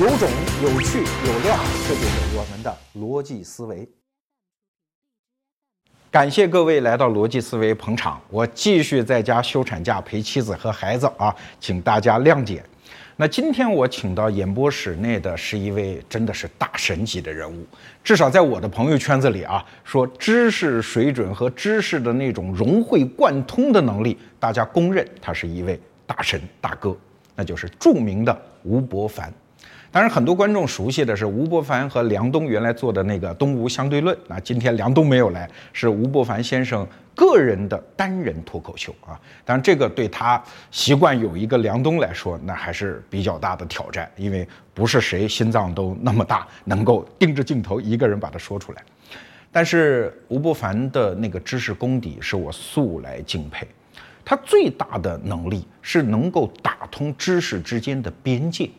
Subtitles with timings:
[0.00, 0.26] 有种、
[0.62, 3.86] 有趣、有料，这就是我们的逻辑思维。
[6.10, 12.64] 感谢各位来到逻辑思维捧场，我继续在家休产假陪妻子和孩子啊，请大家谅解。
[13.16, 17.66] 那今天我请到演播室内的是一位真的是大神级的人物，
[18.02, 26.96] 至少在我的朋友圈子里啊，说知识水准和知识的那种融会贯通的能力，大家公认他是一位大神大哥，
[27.34, 29.30] 那就是著名的吴伯凡。
[29.92, 34.16] 当然，很多观众熟悉的是吴伯凡和梁冬原来做的那个《东吴相对论》。
[34.28, 39.18] 那今天梁冬没有来，是吴伯凡先生个人的单人脱口秀啊。
[39.44, 40.40] 当然，这个对他
[40.70, 48.84] 习惯有一个梁冬来说，那还是比较大的挑战，因为不是谁心脏都那么大，能够盯着镜头一个人把它说出来。
[49.50, 53.66] 但是吴伯凡的那个知识功底是我素来敬佩，
[54.24, 58.70] 他最大的能力是能够打通知识之间的边界。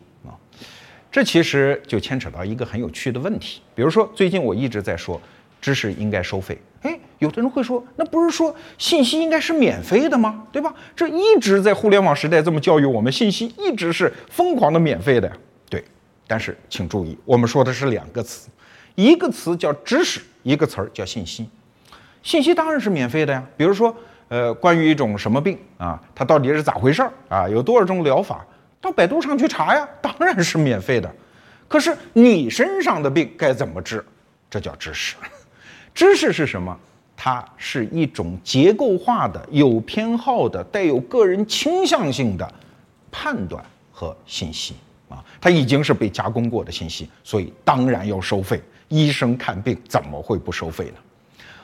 [1.12, 5.20] 这其实就牵扯到一个很有趣的问题，比如说最近我一直在说
[5.60, 10.42] 知识应该收费，哎，有的人会说，那不是说信息应该是免费的吗？
[10.50, 10.74] 对吧？
[10.96, 15.36] 这一直在互联网时代这么教育我们，信息一直是疯狂的免费的呀。
[15.68, 15.84] 对，
[16.26, 18.48] 但是请注意，我们说的是两个词，
[18.94, 21.46] 一个词叫知识，一个词儿叫信息。
[22.22, 23.94] 信息当然是免费的呀，比如说，
[24.28, 27.46] 呃，关于一种什么病啊，它到底是咋回事儿啊？
[27.46, 28.42] 有多少种疗法？
[28.82, 31.10] 到百度上去查呀，当然是免费的。
[31.68, 34.04] 可是你身上的病该怎么治？
[34.50, 35.16] 这叫知识。
[35.94, 36.78] 知识是什么？
[37.16, 42.52] 它是一种结构化的、有偏好的、带有个人倾向性的
[43.10, 44.74] 判断和信息
[45.08, 45.24] 啊。
[45.40, 48.60] 它已经是被加工过的信息，所以当然要收费。
[48.88, 50.94] 医生看病怎么会不收费呢？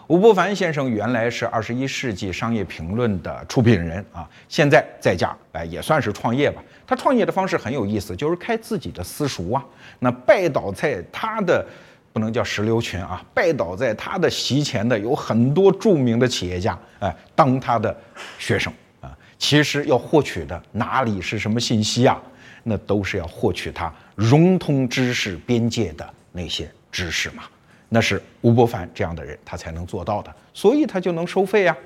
[0.09, 6.63] 吴伯凡先生原来是二十一世纪商业评论的出品人啊，现在在家哎也算是创业吧。
[6.87, 9.63] 他创业的方式很有意思，就是开自己的私塾啊。
[9.99, 11.63] 那拜倒在他的
[12.11, 17.95] 不能叫石榴群啊，拜倒在他的席前的有很多著名的企业家哎，当他的
[18.39, 19.15] 学生啊。
[19.37, 22.19] 其实要获取的哪里是什么信息啊？
[22.63, 27.43] 那都是要获取他融通知识边界的那些知识嘛。
[27.89, 31.77] 那是吴伯凡这样的人，他才能做到的，所以他就能收费呀。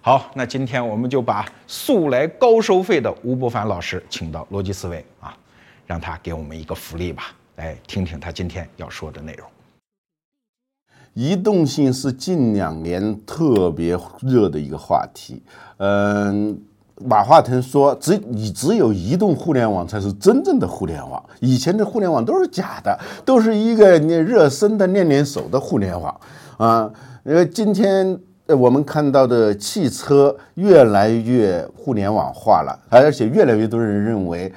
[0.00, 5.36] 好，那今天我们就把素来高收费的吴伯凡老师请到逻辑思维啊，
[5.86, 9.48] 让他给我们一个福利吧，来听听他今天要说的内容。
[11.14, 15.42] 移动性是近两年特别热的一个话题，
[15.78, 16.60] 嗯。
[17.04, 26.20] 马化腾说：“只你只有移动互联网才是真正的互联网，以前的互联网都是假的，都是一个你热身的练练手的互联网
[26.56, 26.90] 啊。
[27.24, 34.52] 因为今天我们看到的汽车越来越互联网化了，而且越来越多人认为。”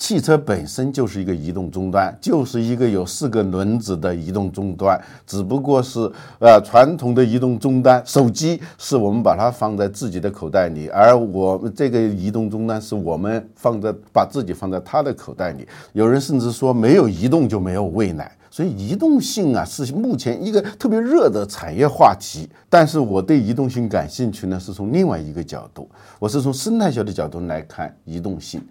[0.00, 15.68] 汽车本身就是一个移动终端，就是一个有四个轮子的移动终端，只不过是呃传统的移动终端，手机是我们把它放在自己的口袋里，而我们这个移动终端是我们放在把自己放在他的口袋里。
[15.92, 22.48] 有人甚至说没有移动就没有喂奶，所以移动性啊是目前一个特别热的产业话题。
[22.70, 25.86] 但是我对移动性感兴趣呢，是从另外一个角度，
[26.18, 28.62] 我是从生态学的角度来看移动性。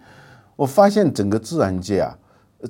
[0.60, 2.14] 我发现整个自然界啊，
[2.60, 2.68] 呃，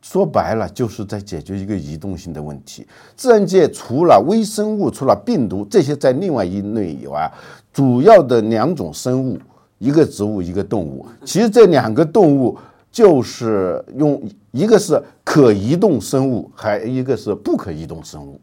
[0.00, 2.84] 说白了就是在解决一个移动性的问题。
[3.14, 7.32] 自然界除了微生物，除了病毒这些在另外一类以外，
[7.72, 9.38] 主要的两种生物，
[9.78, 11.06] 一个植物，一个动物。
[11.24, 12.58] 其实这两个动物
[12.90, 18.40] 就是用一个是可移动生物，还一个是不可移动生物。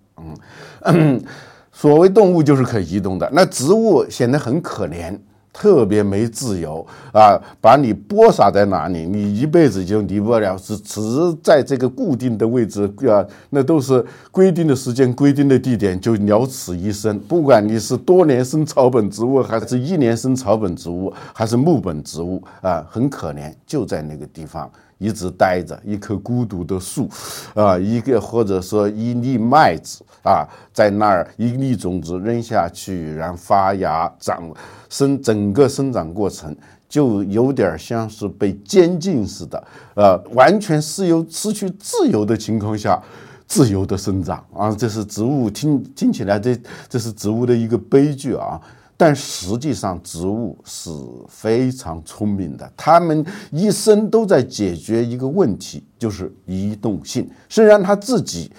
[0.85, 1.21] 嗯，
[1.73, 5.19] 所谓动物就是可移动的，那植物显得很可怜。
[5.51, 7.39] 特别没自由啊！
[7.59, 11.01] 把你播撒在哪里，你一辈子就离不了，只只
[11.43, 17.19] 在这个固定的位置啊，那都是规定的时间、规定的地点，就了此一生。
[17.21, 24.69] 不管你是多年生草本植物，还是一年生草本植物，还是木本植物啊，很可怜，就在那个地方。
[24.99, 27.09] 一直待着，一棵孤独的树，
[27.55, 34.43] 啊，一个或者说一粒麦子啊，在那儿一粒种子扔下去，然后发芽、长
[34.89, 36.55] 生，整个生长过程
[36.87, 39.63] 就有点像是被监禁似的，
[39.95, 43.01] 呃，完全是由失去自由的情况下
[43.47, 46.55] 自由的生长啊，这是植物听听起来这
[46.89, 48.59] 这是植物的一个悲剧啊。
[48.99, 50.91] 但实际上，植物是
[51.29, 57.25] 非常聪明的，它们一生都在解决一个问题，就是移动性。
[57.47, 58.51] 虽然它自己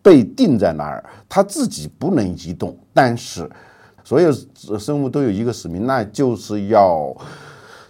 [0.00, 3.46] 被定在那儿，它自己不能移动，但是
[4.02, 4.32] 所有
[4.78, 7.14] 生物都有一个使命，那就是要。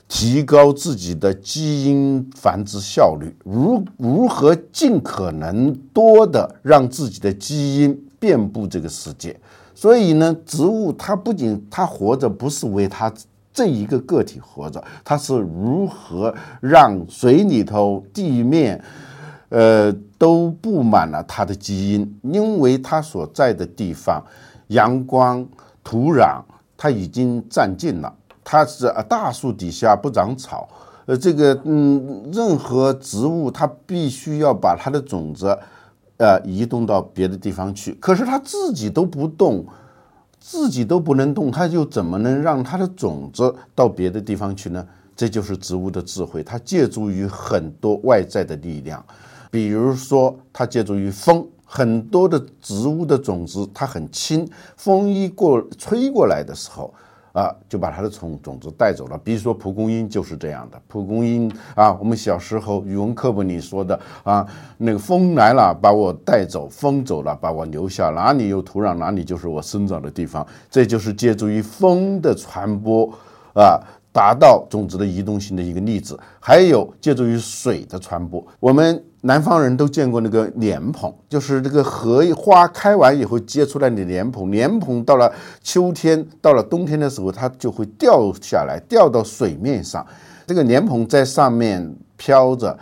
[0.07, 9.35] 提高自己的基因繁殖效率，如如何尽可能多的让自己的基因遍布这个世界。
[9.85, 13.13] 所以呢，植物它不仅它活着不是为它
[13.53, 18.83] 这一个个体活着，它是如何让水里头、地面，
[19.51, 24.25] 呃，都布满了它的基因，因为它所在的地方，
[24.69, 25.47] 阳光、
[25.83, 26.41] 土壤，
[26.79, 28.11] 它已经占尽了。
[28.43, 30.67] 它是啊，大树底下不长草，
[31.05, 35.59] 呃，这个嗯，任何植物它必须要把它的种子。
[36.17, 39.67] 呃，移动到别的地方去，可是它自己都不动，
[40.39, 44.87] 自己都不能动，它就怎么能让它的种子到别的地方去呢？
[45.17, 49.05] 这就是植物的智慧，它借助于很多外在的力量，
[49.51, 56.93] 比如说它借助于风，很多的植物的种子它很轻，风一过吹过来的时候。
[57.35, 59.19] 啊，就把它的种种子带走了。
[59.25, 60.81] 比如说蒲公英就是这样的。
[60.87, 64.47] 蒲公英啊，我们小时候语文课本里说的啊，
[64.79, 70.47] 那个风来了把我带走，风走了把我留下，哪里有土壤哪里就是我生长的地方。
[70.71, 73.13] 这就是借助于风的传播
[73.53, 73.81] 啊。
[74.15, 78.47] 达到种子的移动性的一个例子，还有借助于水的传播。
[78.61, 84.53] 我们南方人都见过那个莲蓬，就是这个荷花开完以后结出来的莲蓬。
[84.53, 85.33] 莲蓬到了
[85.65, 90.07] 秋天，到了冬天的时候，它就会掉下来，掉到水面上。
[90.47, 92.79] 这个莲蓬在上面飘着，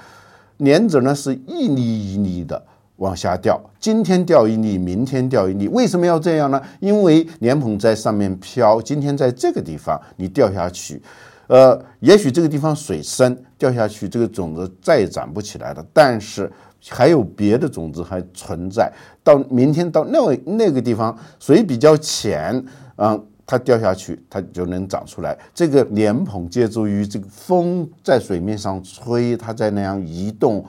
[0.58, 2.62] 莲子呢是一粒一粒的。
[3.02, 6.62] 往下掉，今天掉一粒，明天掉一粒，为什么要这样呢？
[6.78, 11.02] 因为莲蓬在上面飘，今天在这个地方你掉下去，
[11.48, 15.84] 呃，也许这个地方水深，掉下去这个种子再也长不起来了。
[15.92, 16.50] 但是
[16.88, 18.90] 还有别的种子还存在，
[19.24, 22.64] 到明天到那那个地方水比较浅，
[22.96, 25.36] 嗯，它掉下去它就能长出来。
[25.52, 30.64] 这个莲蓬借助于这个风在水面上吹，它在那样移动。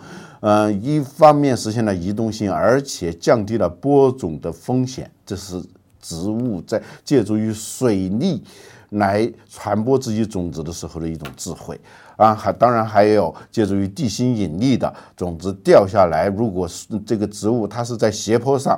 [0.45, 5.09] 嗯，一方面实现了移动性，而且降低了播种的风险。
[5.25, 5.63] 这是
[6.01, 8.43] 植物在借助于水力
[8.89, 11.79] 来传播自己种子的时候的一种智慧
[12.17, 12.35] 啊！
[12.35, 18.77] 还当然还有借助于地心引力的种子掉下来，如果是这个植物它是在斜坡上，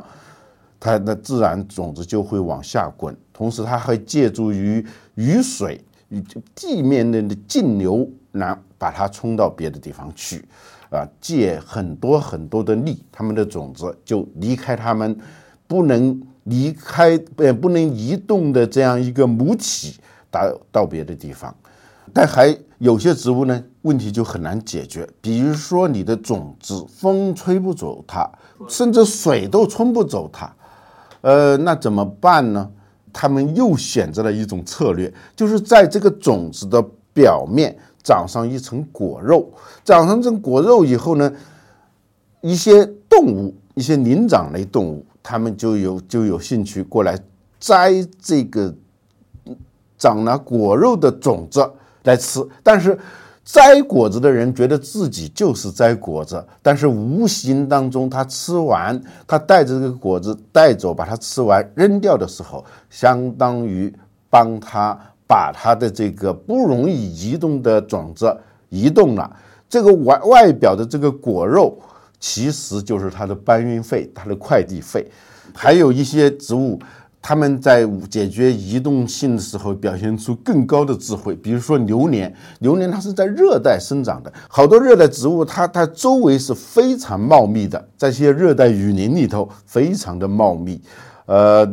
[0.80, 3.18] 它的自然种子就会往下滚。
[3.34, 4.86] 同时，它还借助于
[5.16, 6.24] 雨水与
[6.54, 10.46] 地面的径流来把它冲到别的地方去。
[10.96, 15.18] 啊，借很多很多的力，他们的种子就离开他们
[15.68, 19.96] 不能离开呃不能移动的这样一个母体，
[20.32, 21.54] 达到别的地方。
[22.14, 25.08] 但还有些植物呢，问题就很难解决。
[25.20, 28.30] 比如说你的种子，风吹不走它，
[28.70, 30.56] 甚至水都冲不走它，
[31.22, 32.70] 呃，那怎么办呢？
[33.12, 36.84] 他们又选择了一种策略，就是在这个种子的
[37.14, 37.76] 表面。
[38.06, 39.52] 长上一层果肉，
[39.84, 41.34] 长上这果肉以后呢，
[42.42, 47.18] 一些动物，一些灵长类动物，它们就有就有兴趣过来
[47.60, 47.92] 摘
[48.22, 48.72] 这个
[49.98, 51.68] 长了果肉的种子
[52.04, 52.48] 来吃。
[52.62, 52.96] 但是
[53.44, 63.92] 摘果子的人觉得自己就是摘果子，但是无形当中他吃完，他带着这个果子带走，把它吃完扔掉的时候，相当于
[64.30, 64.96] 帮他。
[65.28, 68.36] 把它的这个不容易移动的种子
[68.70, 69.36] 移动了，
[69.68, 71.80] 这个外外表的这个果肉
[72.20, 75.10] 其实就是它的搬运费、它的快递费。
[75.54, 76.80] 还有一些植物，
[77.22, 81.36] 它们在解决移动性的时候表现出更高的智慧。
[81.36, 90.80] 比如说榴莲，榴莲它是在热带生长的，好多热带植物它它周围是非常茂密的，在一些热带雨林里头非常的茂密，
[91.26, 91.68] 呃。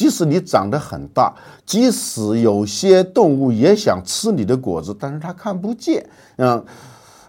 [0.00, 1.30] 即使你长得很大，
[1.66, 6.02] 即使有些动物也想吃你的果子，但是它看不见，
[6.36, 6.64] 嗯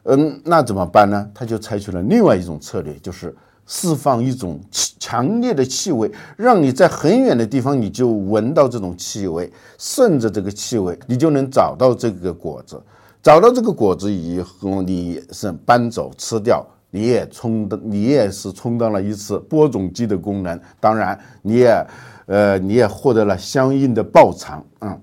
[0.03, 1.29] 嗯，那怎么办呢？
[1.33, 3.35] 他就采取了另外一种策略，就是
[3.67, 12.81] 释放一种强烈的气味，让你在很远的地方你就闻到这种气味，顺着这个气味，你就能找到这个果子。
[13.21, 20.57] 找到这个果子以后，你是搬走吃掉，你也充当，你也是充当了一次播种机的功能。
[20.79, 21.85] 当然，你也。
[22.31, 24.97] 呃，你也获得了相应的报偿啊！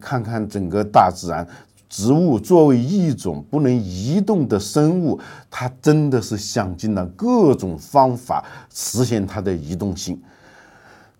[0.00, 1.44] 看看整个大自然，
[1.88, 5.18] 植物作为一种不能移动的生物，
[5.50, 10.22] 它真的是想尽了各种方法实现它的移动性。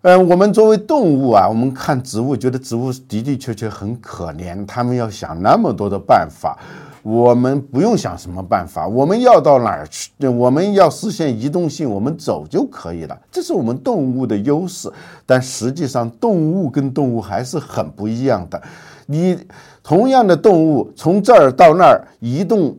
[0.03, 6.57] 嗯，我们作为动物啊，我们看植物，觉得植物的的确确很可怜，他们要想那么多的办法。
[7.03, 10.09] 我们不用想什么办法，我们要到哪儿去？
[10.25, 13.19] 我们要实现移动性，我们走就可以了。
[13.29, 14.89] 这是我们动物的优势，
[15.25, 18.61] 但实际上动物跟动物还是很不一样的。
[19.05, 19.37] 你
[19.83, 22.73] 同样的动物从这儿到那儿移动，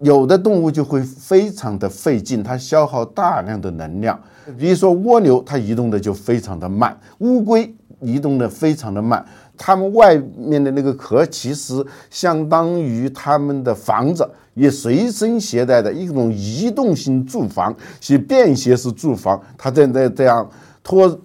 [0.00, 4.20] 有的动物就会非常的费劲，它消耗大量的能量。
[4.58, 9.24] 比如说蜗牛，它移动的就非常的慢；乌龟移动的非常的慢。
[9.62, 19.38] 它们外面的那个壳其实相当于它们的房子，也随身携带的一种移动性住房，是便携式住房。
[19.58, 20.48] 它在在这样
[20.82, 21.20] 拖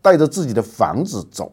[0.00, 1.50] 带着自己的房子走，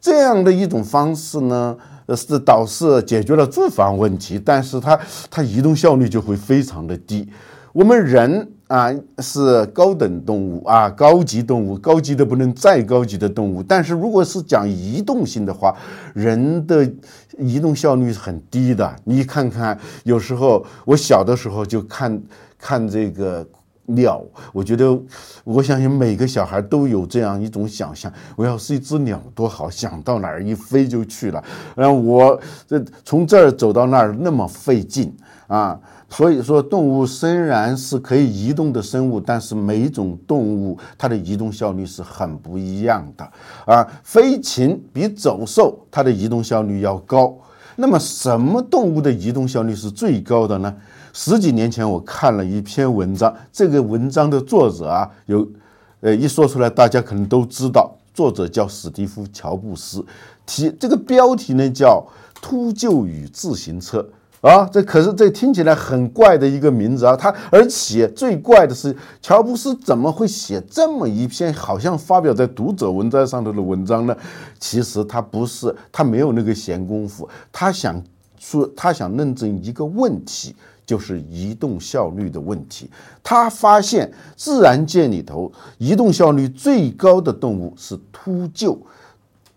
[0.00, 1.76] 这样的一种方式呢，
[2.16, 4.96] 是导致解决了住房问题，但是它
[5.28, 7.28] 它移动效率就会非常的低。
[7.72, 8.52] 我们人。
[8.70, 13.60] 啊，是高等动物啊，高级动物，高级的不能再高级的动物。
[13.60, 15.76] 但是如果是讲移动性的话，
[16.14, 16.88] 人的
[17.36, 18.94] 移动效率是很低的。
[19.02, 22.22] 你看看，有时候我小的时候就看
[22.56, 23.44] 看这个
[23.86, 24.22] 鸟，
[24.52, 24.96] 我觉得
[25.42, 31.42] 我相信每个小孩都有这样一种想象：我要是一只鸟多好，想到哪儿一飞就去了。
[31.74, 35.12] 然后我这从这儿走到那儿那么费劲
[35.48, 35.76] 啊。
[36.10, 43.32] 所以说，动物虽然是可以移动的生物，但是每一种动物它的移动效率是很不一样的
[43.64, 43.86] 啊。
[44.02, 47.32] 飞禽比走兽它的移动效率要高。
[47.76, 50.74] 那么，什么动物的移动效率是最高的呢？
[51.12, 55.46] 十几年前我看了一篇文章，这个文章的作者啊，有，
[56.00, 60.04] 呃，一说出来大家可能都知道，作者叫史蒂夫·乔布斯，
[60.44, 62.04] 题这个标题呢叫
[62.42, 64.00] 《秃鹫与自行车》。
[64.40, 67.14] 啊，这可是这听起来很怪的一个名字啊！
[67.14, 74.16] 他而且最怪的是，乔布斯怎么会写这么一篇好像发表在读者文摘上头的文章呢？
[74.58, 78.02] 其实他不是，他没有那个闲工夫，他想
[78.38, 80.56] 说，他想论证一个问题，
[80.86, 82.88] 就是移动效率的问题。
[83.22, 88.78] 他发现自然界里头移动效率最高的动物是秃鹫。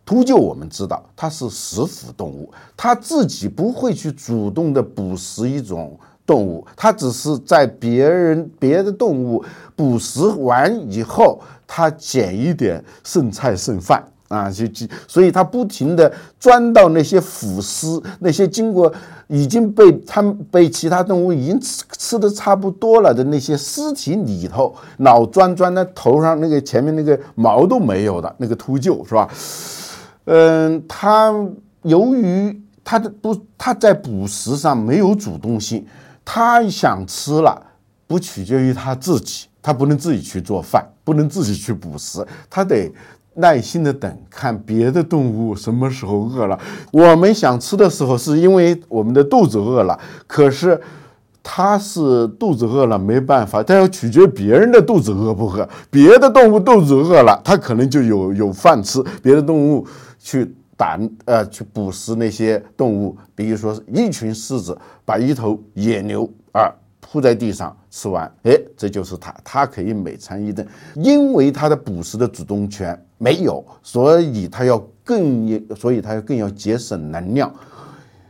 [0.05, 9.43] 秃鹫我们知道它是食腐动物，它自己不会去主动的捕食一种动物，它只是在别人别的动物
[9.75, 17.87] 捕食完以后，它捡一点剩菜剩饭啊，就就所以它不停的钻到那些腐尸，
[18.19, 18.91] 那些经过
[19.27, 29.29] 已经被它被其他动物已经吃吃的差不多了的那些尸体里头，老钻钻的头上那个前面那个毛都没有的那个秃鹫是吧？
[30.25, 31.33] 嗯，它
[31.81, 35.85] 由于它的不，它在捕食上没有主动性，
[36.23, 37.61] 它想吃了，
[38.07, 42.91] 不取决于它自己，它不能自己去做饭，不能自己去捕食，它得
[43.35, 46.57] 耐心的等，看别的动物什么时候饿了。
[46.91, 50.79] 我们想吃的时候，是因为我们的肚子饿了，可是
[51.41, 55.67] 它是肚子饿了没办法，它要取决别人的肚子饿不饿。
[55.89, 59.85] 别的动物肚子饿了，它可能就有有饭吃，别的动物。
[60.23, 64.75] 去打呃，去捕食那些动物，比如说一群狮子
[65.05, 70.65] 把一头野牛啊扑在地上吃完，哎，这就是它，它可以每餐一顿，
[70.95, 77.53] 因为它的捕食的主动权没有，所以它要更，所以它要更要节省能量。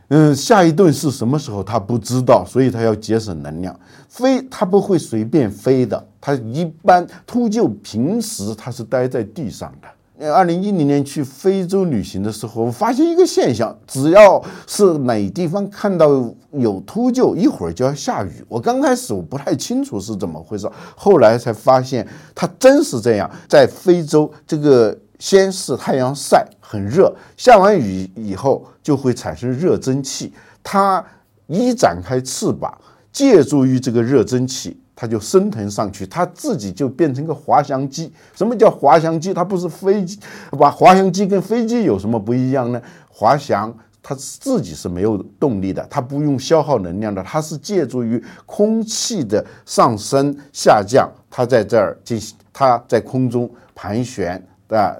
[0.08, 3.78] 嗯，下一顿是什么时候它不知道，所以它要节省能量。
[4.08, 9.88] 飞它不会随便飞的，它一般秃鹫平时它是待在地上的。
[10.20, 16.08] 二零一零年去非洲旅行的时候，我发现一个现象：只要是哪地方看到
[16.52, 18.44] 有秃鹫，一会儿就要下雨。
[18.48, 23.28] 我刚开始我不太清楚是怎么回事，后来才发现它真是这样。
[23.48, 31.04] 在非洲，这个先是太阳晒很热，下完雨以后就会产生热蒸汽，它
[31.48, 32.72] 一展开翅膀，
[33.10, 34.80] 借助于这个热蒸汽。
[34.96, 38.12] 它就升腾上去，它自己就变成个滑翔机。
[38.34, 39.34] 什么叫滑翔机？
[39.34, 40.18] 它不是飞机，
[40.58, 42.80] 把滑翔机跟飞机有什么不一样呢？
[43.08, 54.96] 滑翔它自己是没有动力的，它不用消耗能量的，它是借助于空气的上升下降，它在这儿进行，它在空中盘旋啊。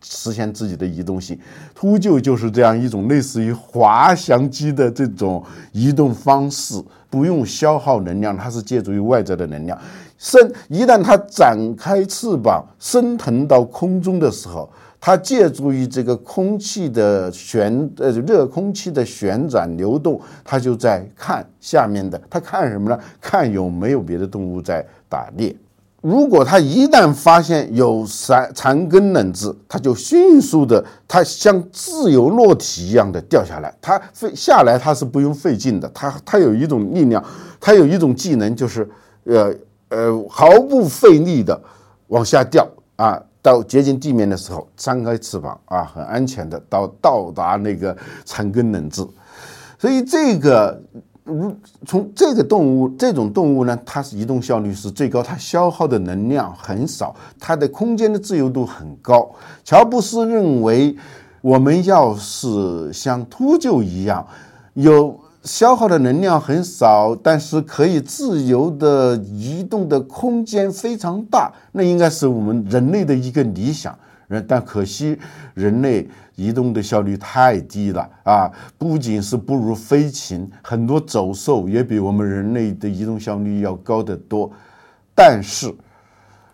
[0.00, 1.38] 实现自己的移动性，
[1.74, 6.80] 秃鹫就是这样一种类似于滑翔机的这种移动方式，
[7.10, 9.78] 不用消耗能量，它是借助于外在的能量。
[10.18, 14.68] 升一旦它展开翅膀升腾到空中的时候，
[15.00, 22.98] 它借助于这个空气的旋呃热空气的旋转流动，它就在看下面的，它看什么呢？
[23.20, 25.54] 看有没有别的动物在打猎。
[26.00, 33.74] 如果它一旦发现有残残根冷质，它就迅速的，它像自由落体一样的掉下来。
[33.80, 35.90] 它飞下来，它是不用费劲的。
[35.92, 37.22] 它它有一种力量，
[37.60, 38.88] 它有一种技能，就是
[39.24, 39.52] 呃
[39.88, 41.60] 呃毫不费力的
[42.08, 43.20] 往下掉啊。
[43.40, 49.06] 到接近地面的时候，张开翅膀啊，很安全的到到达那个残根冷质。
[49.78, 50.78] 所以这个，
[51.28, 51.54] 如
[51.86, 59.30] 从这个动物这种动物呢，它是移动效率是最高，它消耗的能量很少，它的空间的自由度很高。
[59.62, 60.96] 乔布斯认为，
[61.42, 64.26] 我们要是像秃鹫一样，
[64.74, 73.96] 有消耗的能量很少，但是可以自由的移动的空间非常大，那应该是我们人类的一个理想。
[74.26, 75.18] 人，但可惜
[75.54, 76.06] 人类
[76.38, 78.48] 移动的效率太低了啊！
[78.78, 84.48] 不仅是不如飞禽，很多走兽也比我们人类的移动效率要高得多。
[85.16, 85.74] 但是，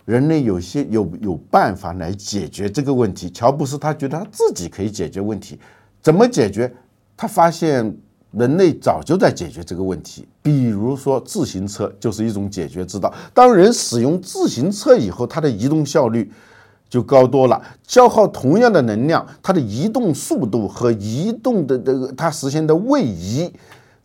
[0.06, 3.30] 人类有些有有办法来解决这个问题。
[3.30, 5.60] 乔布斯他觉得他自己可以解决问题，
[6.00, 6.74] 怎么解决？
[7.14, 7.94] 他发现
[8.30, 10.26] 人类早就在解决这个问题。
[10.40, 13.12] 比如说，自行车就是一种解决之道。
[13.34, 16.32] 当人使用自行车以后，它的移动效率。
[16.94, 23.52] 就高多了，消耗同样的能量，它的移动速度和移动的这个它实现的位移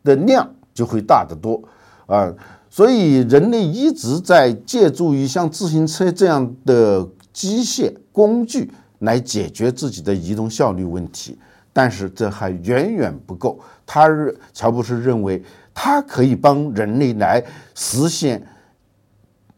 [0.04, 1.62] 的量就会大得多
[2.08, 2.34] 啊！
[2.68, 11.38] 所以人类一直在借助于像自行车这样的机械工具来解决自己的移动效率问题，
[11.72, 13.60] 但是这还远远不够。
[13.86, 14.10] 他
[14.52, 15.44] 乔布斯认为，
[15.76, 17.44] 它可以帮人类来
[17.76, 18.44] 实现。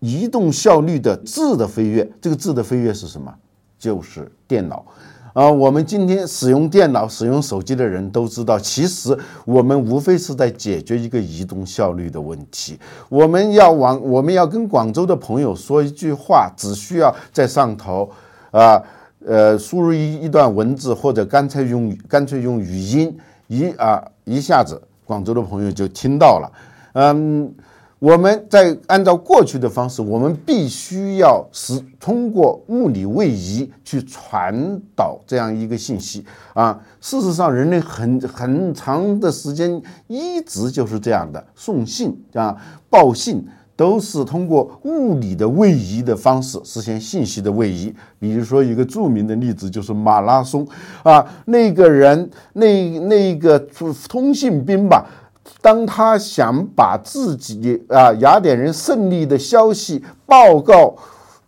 [0.01, 3.33] 移动效率的质的飞跃，这个质的飞跃是什么？
[3.79, 4.85] 就是电脑
[5.33, 5.49] 啊！
[5.49, 12.79] 我们今天使用电脑、使用手机的人都知道，其实我们无非是在解决一个移动效率的问题。
[13.09, 18.07] 我们要往，我们要跟广州的朋友说一句话，只需要在上头
[18.51, 18.81] 啊，
[19.25, 23.15] 呃，输入一一段文字，或者干脆用干脆用语音，
[23.47, 26.51] 一啊一下子，广州的朋友就听到了，
[26.93, 27.53] 嗯。
[28.01, 36.81] 我们在按照过去的方式，我们必须要是通过物理位移去传导这样一个信息啊。
[36.99, 42.57] 事实上，人类很很长的时间一直就是这样的，送信啊、
[42.89, 47.93] 报信都是通过物理的位移的方式实现信息的位移。
[48.17, 50.67] 比如说，一个著名的例子就是马拉松
[51.03, 53.59] 啊，那个人那那个
[54.09, 55.05] 通信兵吧。
[55.61, 60.95] 当他想把自己啊雅典人胜利的消息报告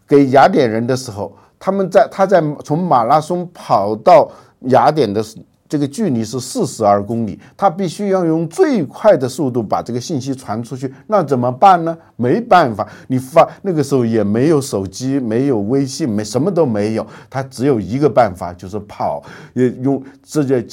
[0.08, 4.30] 给雅典人的时候，他们在他在从马拉松跑到
[4.62, 5.24] 雅典的
[5.70, 10.94] 这个距离是四十二公里，他必须要用最快的速度把这个信息传出去。
[11.08, 11.98] 那怎么办呢？
[12.16, 20.66] 没办法，你发那个时候也没有手机，没有微信，没什么都没有，他只有一个办法，就是跑，也用这些。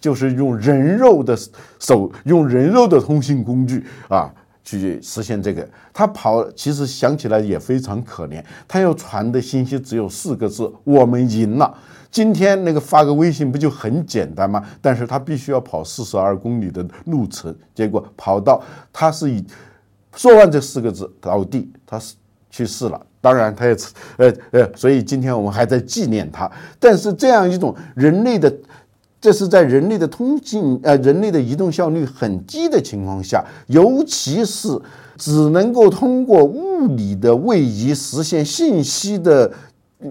[0.00, 1.36] 就是用人肉的
[1.78, 4.32] 手，用人肉的通信工具啊，
[4.62, 5.68] 去实现这个。
[5.92, 8.40] 他跑，其实想起来也非常可怜。
[8.68, 11.76] 他要传的信息只有四个字：“我们赢了。”
[12.10, 14.64] 今天那个发个微信不就很简单吗？
[14.80, 19.44] 但是他必须要跑四十二公里的路程，结果跑到他是以
[20.14, 22.14] 说完这四个字倒地，他是
[22.48, 23.04] 去世了。
[23.20, 23.76] 当然，他也
[24.16, 26.50] 呃呃，所以今天我们还在纪念他。
[26.78, 28.54] 但是这样一种人类的。
[29.20, 34.80] 这是在人类的通信呃，人类的移动效率很低的情况下，尤其是
[35.16, 39.52] 只能够通过物理的位移实现信息的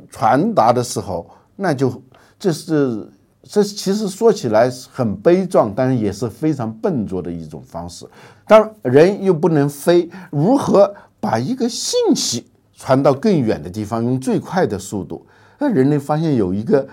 [0.10, 2.02] 传达的时候，那就
[2.38, 3.10] 这是
[3.44, 8.06] 这其实说起来很悲壮，但是也是非常笨拙的一种方式。
[8.46, 15.26] 当，人又不能飞，如何把一个信息传到更远的地方，用最快的速度？
[15.60, 16.86] 那人类发现有一个，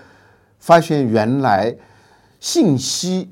[0.60, 1.74] 发现原来。
[2.44, 3.30] 信息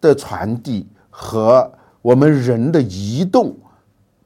[0.00, 3.54] 的传递和我们人的移动，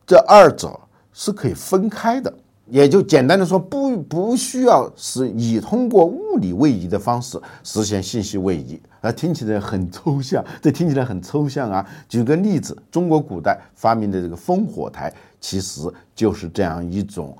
[0.06, 0.78] 这二者
[1.12, 2.32] 是可以分开的。
[2.68, 8.80] 也就简单的说，不不需要是以通过物理位移的方式实现信息位移。
[9.00, 11.84] 啊，听起来很抽象，这听起来很抽象啊。
[12.08, 17.36] 举个例子，中国古代发明的这个烽火台，其实就是这样一种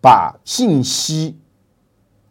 [0.00, 1.36] 把信息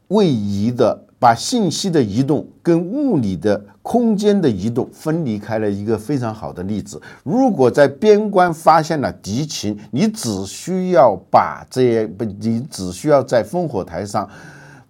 [0.08, 1.05] 位移的。
[1.18, 7.02] 把信息的移动跟物理的空间的移动分离开了一个非常好的例子。
[7.24, 14.28] 如果在边关发现了敌情，你只需要把这些不，你只需要在烽火台上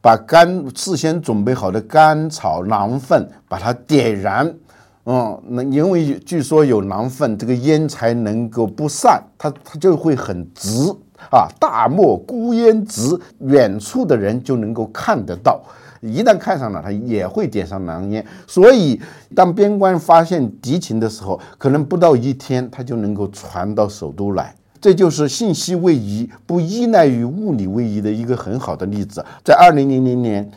[0.02, 4.54] 把干事先准备好的干草狼粪把它点燃，
[5.06, 10.70] 嗯，那因为据说有狼粪，这个烟才能够不散，它它就会很直
[11.32, 15.62] 啊，大漠孤烟直，远处的人就能够看得到。
[16.06, 18.26] 一旦看上了，他也会点上狼烟。
[18.48, 19.00] 所以，
[19.34, 24.56] 当边关发现敌情的时候，可能不到一天，他就能够传到首都来。
[24.80, 29.26] 这就是信息位移不依赖于物理位移的一个很好的例子。
[29.44, 30.48] 在二零零零年，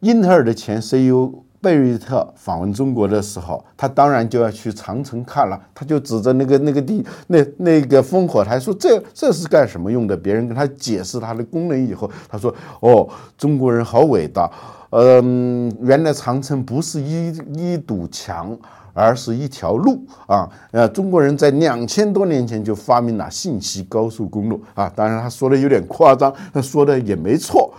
[0.00, 14.50] 英特尔的前 CEO 贝瑞特访问中国的时候，他当然就要去长城看了，他就指着那个那个地那那个烽火台说：“这这是干什么用的？”别人跟他解释它的功能以后，他说：“哦，中国人好伟大。”
[14.98, 18.56] 嗯，原来长城不是一一堵墙，
[18.94, 20.48] 而是一条路啊！
[20.70, 24.90] 呃，中国人在两千多年前就发明了信息高速公路啊！
[24.96, 27.74] 当然他说的有点夸张，他说的也没错。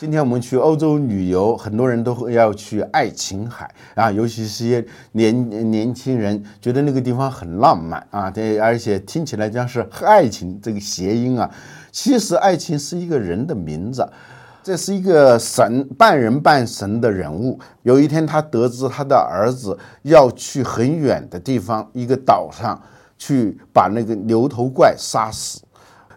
[0.00, 11.48] 今天我们去欧洲旅游，很多人都会要去爱琴海啊，尤其是些年年轻人觉得那个地方很浪漫啊，对，而且听起来像是爱情这个谐音啊。
[11.92, 14.04] 其实爱情是一个人的名字。
[14.68, 17.58] 这是一个神半人半神的人物。
[17.84, 22.78] 有一天，他得知他的儿子要去很远的地方，一个岛上
[23.16, 25.62] 去把那个牛头怪杀死。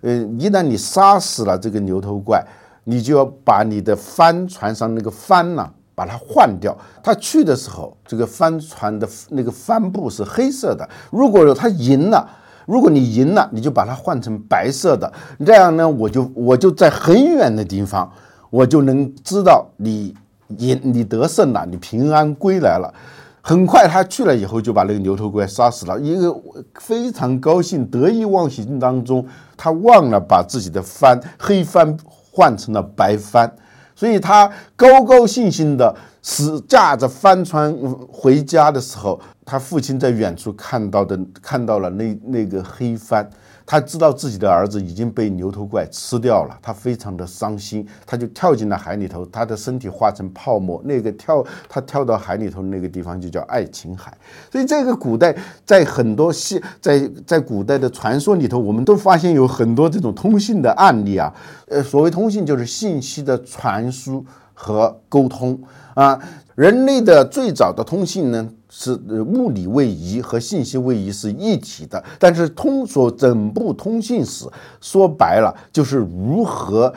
[0.01, 2.45] 嗯，一旦你杀死了这个牛头怪，
[2.83, 6.77] 你就要把你的帆船上那个帆呢，把它换掉。
[7.01, 10.85] 他去的时候，这个帆船的那个帆布是黑色的。
[11.09, 12.29] 如果他赢了，
[12.65, 15.09] 如果你赢了，你就把它换成白色的。
[15.45, 18.11] 这样呢，我就我就在很远的地方。
[18.51, 20.13] 我就能知道你
[20.57, 22.93] 赢，你得胜了，你平安归来了。
[23.41, 25.99] 很快他去了以后，就把那个牛头怪杀死了。
[25.99, 26.31] 一个
[26.75, 29.25] 非常高兴、得意忘形当中，
[29.57, 33.51] 他忘了把自己的帆黑帆换成了白帆，
[33.95, 37.73] 所以他高高兴兴的是驾着帆船
[38.11, 43.27] 回家的时候，他父亲在远处看到的看到了那那个黑帆。
[43.71, 50.81] 他知道自己的儿子已经被牛头怪吃掉了，他非常的伤心，他就跳进了海里头，他的身体化成泡沫。
[50.83, 54.13] 那个跳他跳到海里头那个地方就叫爱琴海。
[54.51, 55.33] 所以这个古代
[55.65, 61.33] 在很多戏在在古代的传说里头，我们都发现有很多这种通信的案例啊。
[61.69, 65.61] 呃，所谓通信就是信息的传输和沟通
[65.93, 66.19] 啊。
[66.55, 68.49] 人类的最早的通信呢？
[68.73, 74.45] 是物理位移和信息位移是一体的，但是通所整部通信史
[74.79, 76.93] 说白了就是如何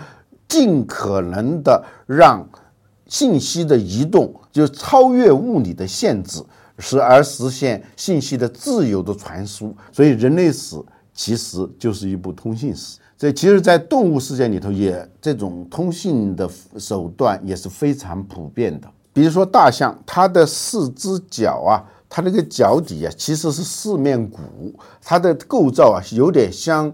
[0.46, 2.46] 尽可能的让
[3.08, 6.40] 信息的移动就超越物理的限制，
[6.78, 9.74] 使而实现信息的自由的传输。
[9.90, 10.76] 所以人类史
[11.12, 12.98] 其实就是一部通信史。
[13.24, 18.88] 这其实，在动物世界里头，也这种通信的手段也是非常普遍的。
[19.14, 24.42] 比如说大象，它的四只脚啊，它那个脚底啊，其实是四面鼓，
[25.02, 26.92] 它的构造啊，有点像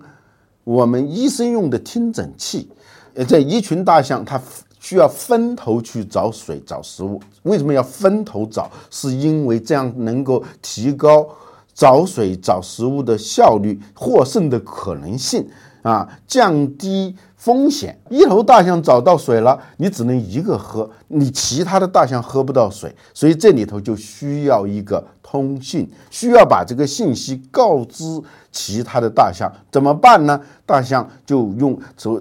[0.62, 2.71] 我们医生用的听诊器。
[3.14, 4.40] 呃，在一群大象，它
[4.79, 7.21] 需要分头去找水、找食物。
[7.43, 8.71] 为什么要分头找？
[8.88, 11.27] 是因为这样能够提高
[11.75, 15.45] 找水、找食物的效率，获胜的可能性。
[15.83, 17.99] 啊，降低风险。
[18.09, 28.21] 一头大象找到水了，你只能一个喝，你其他的大象喝不到水，所以这里头就需要一个通信，需要把这个信息告知
[28.53, 29.51] 其他的大象。
[29.71, 30.40] 怎么办呢？
[30.66, 31.79] 大象就用，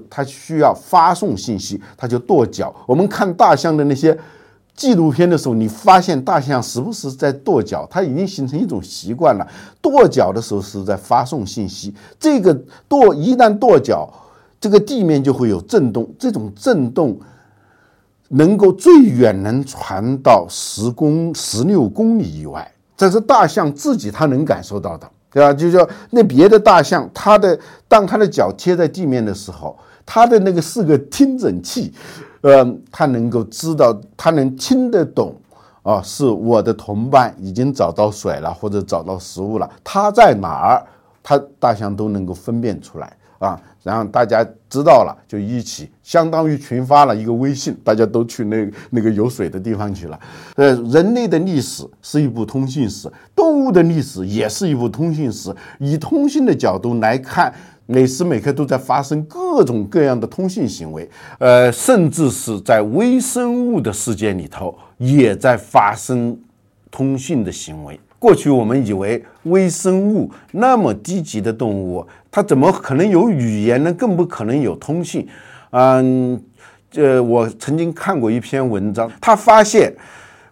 [0.09, 2.73] 它需要发送信息，它就跺脚。
[2.85, 4.17] 我们看大象的那些。
[4.79, 9.45] 纪录片的时候，你发现大象时不时在跺脚，它已经形成一种习惯了。
[9.81, 14.09] 跺脚的时候是在发送信息，这个跺一旦跺脚，
[14.57, 17.19] 这个地面就会有震动，这种震动
[18.29, 22.65] 能够最远能传到十公十六公里以外，
[22.95, 25.53] 这是大象自己它能感受到的，对吧？
[25.53, 31.93] 就叫那别的大象，它的当它的脚贴在地面的时候，它的那个是个听诊器。
[32.41, 35.35] 呃，他能够知道，他能听得懂，
[35.83, 40.87] 啊，是我的同伴已经找到水了，或者找到食物了，他在哪儿？
[41.21, 43.59] 他大象都能够分辨出来啊。
[43.83, 50.19] 然后大家知道了，就一起，相当于群发了一个微信，大家都去那那个有水的地方去了。
[50.55, 55.53] 呃，人类的历史是一部通信史，动物的历史也是一部通信史。
[55.79, 57.53] 以通信的角度来看。
[57.91, 66.39] 每时每刻都在发生各种各样的通信行为，呃，甚至是在微生物的世界里头也在发生
[66.91, 67.99] 通信的行为。
[68.19, 73.91] 过去我们以为微生物那么低级的动物，它怎么可能有语言呢？
[73.93, 75.27] 更不可能有通信。
[75.71, 76.39] 嗯，
[76.91, 79.91] 这我曾经看过一篇文章，他发现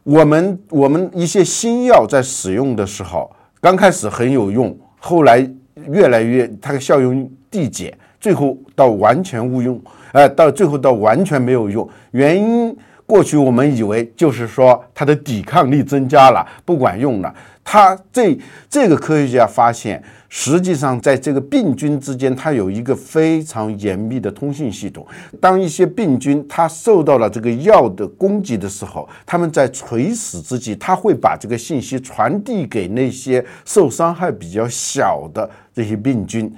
[0.02, 3.30] 我们我们一些新药在使用的时候，
[3.62, 5.48] 刚开始很有用，后来。
[5.88, 11.88] 越来越，它的效用递减，最后到完全无用，呃，到最后到完全没有用。
[12.12, 17.34] 原因，过去我们以为就是说它的抵抗力增加了，不管用了。
[17.70, 25.06] 他这这个科学家发现，实际上在这个病菌之间，它有一个非常严密的通信系统。
[25.42, 36.50] 当一些病菌它受到了这个药的攻击的时候，他们在垂死之际，他会把这个信息传递给那些受伤害比较小的这些病菌。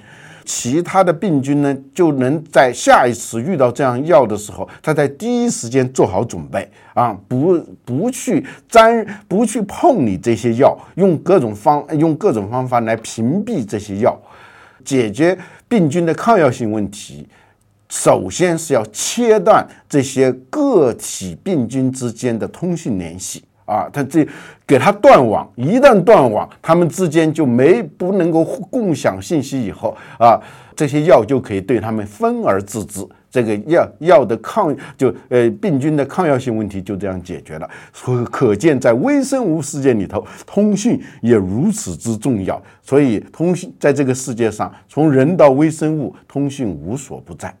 [0.52, 14.20] 其他的病菌呢，就能在下一次遇到这样药的时候，他在第一时间做好准备啊，不不去沾，不去碰你这些药，用各种方用各种方法来屏蔽这些药，
[14.84, 17.28] 解决病菌的抗药性问题。
[17.88, 23.44] 首先是要切断这些个体病菌之间的通信联系。
[23.70, 24.26] 啊，他这
[24.66, 30.40] 给他断网，一旦断网，他们之间就没不能够共享信息，以后啊，
[30.74, 37.70] 这些药就可以对他们分而治之，这个药药的抗就呃病菌的抗药性问题就这样解决了。
[37.92, 42.60] 所以可见，在微生物世界里头，通讯也如此之重要。
[42.82, 47.54] 所以，通讯在这个世界上，从人到微生物，通讯无所不在。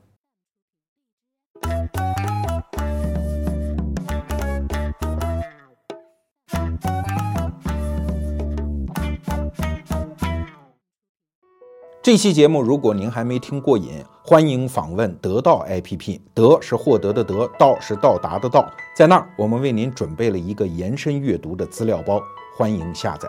[12.02, 16.18] 这期节目，如果您还没听过瘾，欢迎访问得到 APP。
[16.32, 22.18] 得是获得的得，到是到达的到，在那儿我们为您准备了一个延伸阅读的资料包，
[22.56, 23.28] 欢迎下载。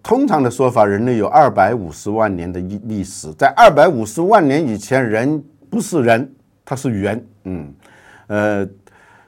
[0.00, 7.26] 通常的说法，人类有二百五十万年的历历史，在二百五十万年以前，人不是人，他是猿。
[7.42, 7.74] 嗯，
[8.28, 8.68] 呃。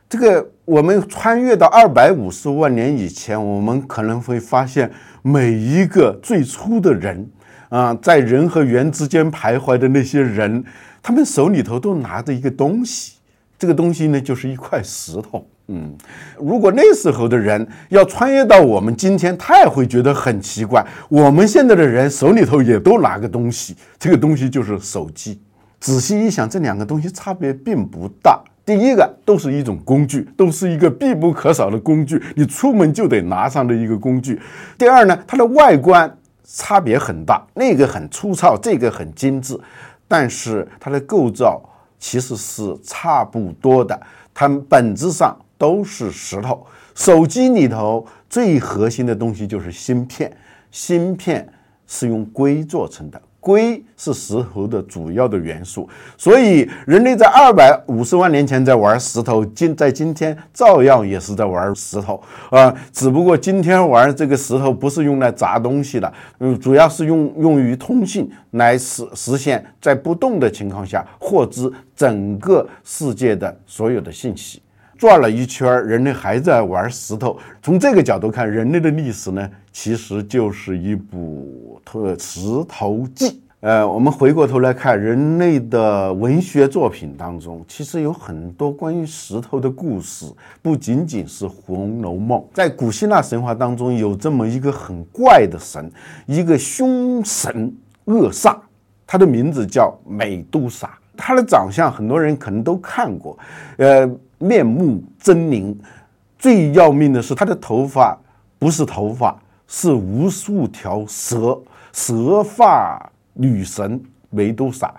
[0.08, 4.90] 这个我们穿越到二百五十万年以前，我们可能会发现
[5.22, 7.30] 每一个最初的人
[7.68, 10.64] 啊，在人和猿之间徘徊的那些人，
[11.02, 13.14] 他们手里头都拿着一个东西，
[13.59, 15.46] 这个东西呢就是一块石头。
[15.68, 15.96] 嗯，
[16.37, 20.85] 如果那时候的人要穿越到我们今天，他也会觉得很奇怪。
[21.09, 25.40] 我们现在的人手里头也都拿个东西，这个东西就是手机。
[25.78, 28.42] 仔细一想，这两个东西差别并不大。
[28.70, 34.40] 第一个都是一种工具，都是一个必不可少的工具，你出门就得拿上的一个工具。
[34.78, 39.59] 第二呢，它的外观差别很大，那个很粗糙，这个很精致，
[40.06, 41.61] 但是它的构造
[41.98, 44.00] 其实是差不多的，
[44.33, 46.64] 它们本质上都是石头。
[46.94, 50.30] 手机里头最核心的东西就是芯片，
[50.70, 51.52] 芯片
[51.88, 53.20] 是用硅做成的。
[53.40, 74.62] 硅是石头的主要的元素，所以人类在二百五十万年前在玩石头，今在今天照样也是在玩石头啊，只不过今天玩这个石头不是用来砸东西的，嗯，主要是用用于通信来实实现在不动的情况下获知整个世界的所有的信息。
[74.98, 77.38] 转了一圈，人类还在玩石头。
[77.62, 83.26] 从这个角度看，人类的历史呢，其实就是一部《特石头记》。
[83.61, 90.26] 呃，我们回过头来看，人类的文学作品当中，其实有很多关于石头的故事，
[90.62, 92.40] 不仅仅是《红楼梦》。
[92.54, 95.90] 在古希腊神话当中，有这么一个很怪的神，
[96.26, 97.74] 一个凶神
[98.06, 98.56] 恶煞，
[99.06, 100.90] 他的名字叫美杜莎。
[101.16, 103.38] 他的长相，很多人可能都看过，
[103.76, 104.11] 呃。
[104.42, 105.76] 面目狰狞，
[106.38, 108.18] 最要命的是他的头发
[108.59, 109.38] 不是头发，
[109.72, 111.56] 是无数条蛇，
[111.92, 113.00] 蛇发
[113.35, 114.92] 女神美杜莎。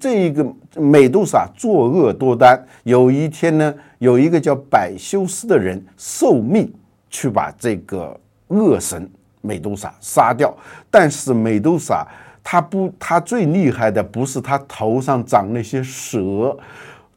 [0.00, 0.44] 这一个
[0.76, 6.72] 美杜莎作恶多端，有一天呢，有一个叫百修斯的人受命
[7.10, 9.08] 去把这个恶神
[9.42, 10.56] 美杜莎杀掉，
[10.90, 12.06] 但是美杜莎
[12.42, 16.56] 她不，她最厉害的不是她头上长那些蛇。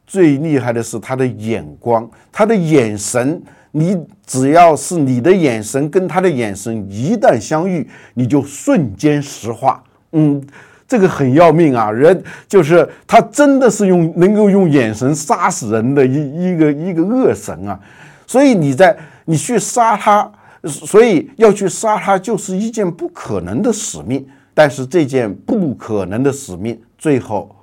[0.06, 9.82] 最厉害的是她的眼光，她的眼神，你只要是你的眼神跟他的眼神一旦相遇，你就瞬间石化。
[10.12, 10.42] 嗯，
[10.86, 11.90] 这个很要命啊！
[11.90, 17.78] 人就是他，真的是用能够用眼神杀死人的一一个一个恶神啊！
[18.26, 20.30] 所以你在你去杀他，
[20.64, 24.26] 所以要去杀他就是一件不可能的使命。
[24.54, 27.54] 但是这件不可能的使命，最后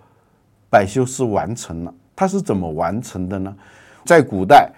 [0.69, 1.93] 百修斯完成了。
[2.15, 3.53] 他是怎么完成的呢？
[4.05, 4.71] 在古代，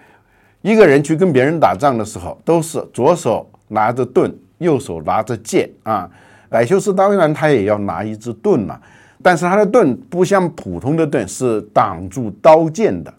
[0.68, 6.06] 一个人去跟别人打仗的时候，都是左手拿着盾，右手拿着剑啊。
[6.50, 8.78] 百修斯当然他也要拿一支盾了，
[9.22, 13.10] 但是他的盾不像普通的盾是挡住刀剑的，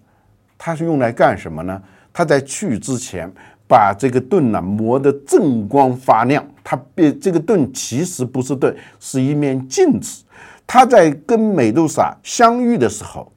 [0.59, 1.81] 他是用来干什么呢？
[2.13, 3.27] 他在去之前
[3.67, 10.23] 把这个盾呢磨得锃光发亮，他变这个盾其实不是盾，是一面镜子。
[10.67, 13.31] 他在跟美杜莎相遇的时候。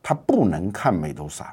[0.00, 1.52] 他不能看美杜莎，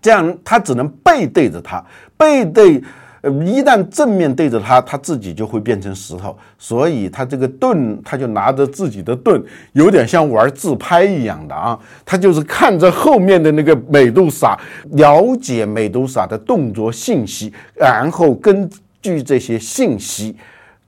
[0.00, 1.84] 这样他只能背对着他，
[2.16, 2.82] 背对。
[3.22, 6.36] 呃，一旦正面对着他，他自己就会变成石头。
[6.58, 11.76] 所以他这个盾，他就拿着自己的盾，有点像玩自拍一样的啊。
[12.04, 14.56] 他就是看着后面的那个美杜莎，
[14.90, 20.36] 了解美杜莎的动作信息，然后根据这些信息，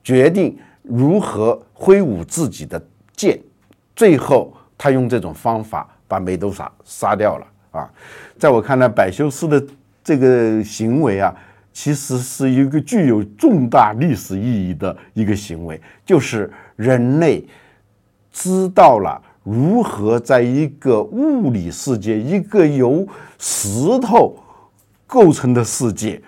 [0.05, 2.81] 决定如何挥舞自己的
[3.17, 3.41] 剑。
[3.97, 7.91] 最后，他用这种方法把美杜莎杀掉了啊。
[8.39, 9.63] 在我看来，百修斯的
[10.03, 11.35] 这个行为啊。
[11.71, 17.47] 其实是一个具有重大历史意义的一个行为，就是人类
[18.33, 23.07] 知道了如何在一个物理世界、一个由
[23.39, 24.37] 石头
[25.07, 26.21] 构成的世界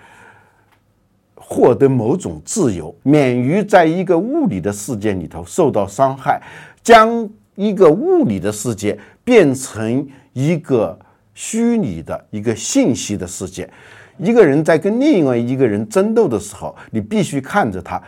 [1.35, 6.41] 获得某种自由，免于在一个物理的世界里头受到伤害，
[6.81, 10.97] 将一个物理的世界变成一个
[11.33, 13.69] 虚拟的一个信息的世界。
[14.17, 17.99] 一个人在跟另外一个人争斗的时候，你必须看着他，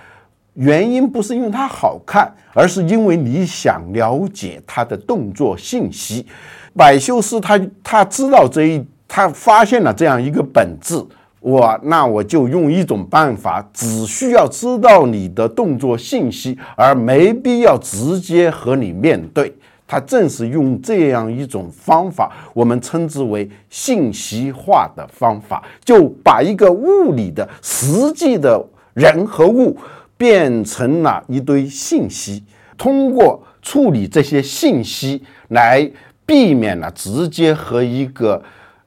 [0.54, 6.28] 原因不是因为他好看，而是因为你想了解他的动作信息。
[6.76, 11.04] 百修斯他他知道这一，他发现了这样一个本质，
[11.40, 19.56] 我那我就用一种办法，只需要知道你的动作信息，而没必要直接和你面对。
[19.94, 28.60] 他正是用这样一种方法，我们称之为信息化的方法，就把一个物理的实际的
[28.96, 29.78] 人和物
[30.18, 32.44] 变成了一堆信息，
[32.76, 35.88] 通过处理这些信息来
[36.26, 38.42] 避免了直接和一个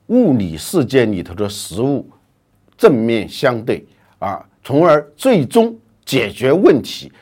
[0.09, 2.05] 物理世界里头的实物
[2.77, 3.87] 正面相对
[4.19, 5.73] 啊，从而最终
[6.05, 7.13] 解决问题。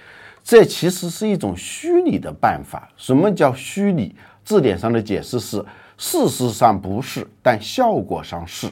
[0.45, 2.87] 这其实是一种虚拟的办法。
[2.99, 4.15] 什么叫虚拟？
[4.45, 5.65] 字典上的解释是：
[5.97, 8.69] 事实上不是，但效果上是。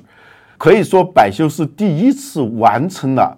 [0.59, 3.35] 可以说，百修是第一次完成了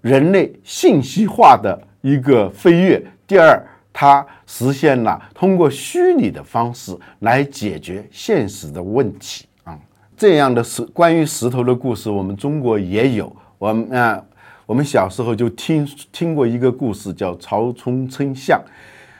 [0.00, 3.06] 人类信息化的一个飞跃。
[3.26, 3.62] 第二，
[3.92, 9.44] 它实现了通过虚拟的方式来解决现实的问题。
[9.64, 9.78] 啊，
[10.16, 13.30] 这样的石关于石头的故事，我们中国也有。
[13.58, 14.24] 我们啊。
[14.66, 18.60] 我们小时候就听听过一个故事，叫曹冲称象。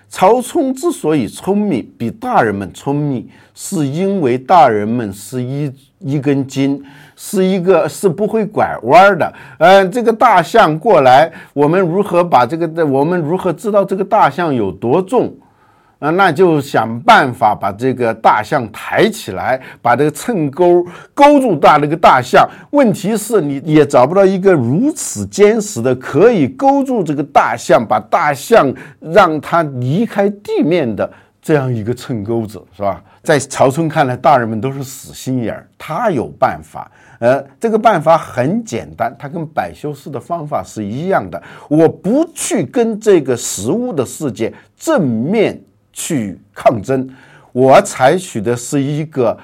[0.09, 6.83] 曹冲之所以聪明，比大人们聪明，是因为大人们是一一根筋，
[7.15, 9.33] 是一个是不会拐弯的。
[9.59, 12.85] 嗯，这个大象过来，我们如何把这个的？
[12.85, 15.33] 我们如何知道这个大象有多重？
[15.99, 22.47] 啊，那就想办法把这个大象抬起来，把这个秤钩勾住大那个大象。
[22.73, 33.03] 问题是你也找不到一个如此坚实的可以勾住这个大象，把大象让它离开地面的这样一个秤钩子，是吧？
[33.23, 36.91] 在曹冲看来，大人们都是死心眼儿，他有办法。
[37.21, 41.43] 呃，这个办法很简单，他跟百修斯的方法是一样的。
[41.71, 45.59] 我不去跟这个食物的世界正面。
[45.97, 47.09] 去抗争，
[47.53, 49.37] 我采取的是一个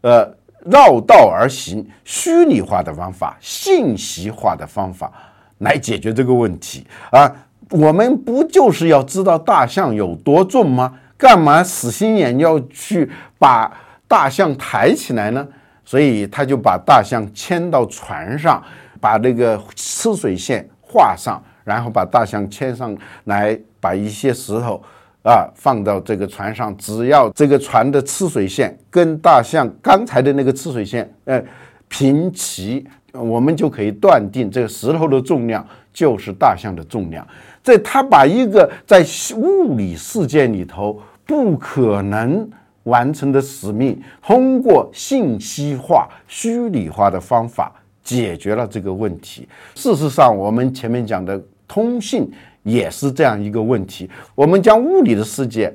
[0.00, 0.26] 呃
[0.64, 5.12] 绕道而行、虚拟化的方法、信息化的方法
[5.58, 7.30] 来解决这个问题啊！
[7.68, 10.98] 我们不就是要知道大象有多重吗？
[11.18, 13.08] 干嘛死心眼要去
[13.38, 13.70] 把
[14.08, 15.46] 大象抬起来呢？
[15.84, 18.62] 所以他就把大象牵到船上，
[19.00, 24.82] 把那个吃水线画上，然后把大象牵上来，把一些石头。
[25.22, 31.42] 啊，放到这个船上，只要这个船的吃水线跟大象刚才的那个吃水线，呃，
[31.88, 37.26] 平齐，我们就可以断定这个石头的重量就是大象的重量。
[37.62, 39.04] 这他把一个在
[39.36, 42.48] 物理世界里头不可能
[42.84, 47.70] 完成的使命，通过信息化、虚拟化的方法
[48.02, 49.46] 解决了这个问题。
[49.74, 52.32] 事实上，我们前面讲的通信。
[52.62, 54.08] 也是这样一个问题。
[54.34, 55.74] 我们将物理的世界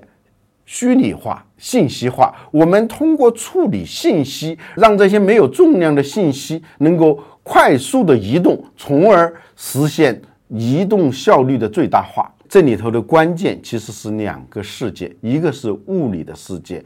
[0.65, 12.31] 虚拟化、信息化，我们通过处理信息，让这些没有重量的信息能够快速的移动，从而实现移动效率的最大化。
[12.47, 16.83] 这里头的关键其实是两个世界，一个是物理的世界，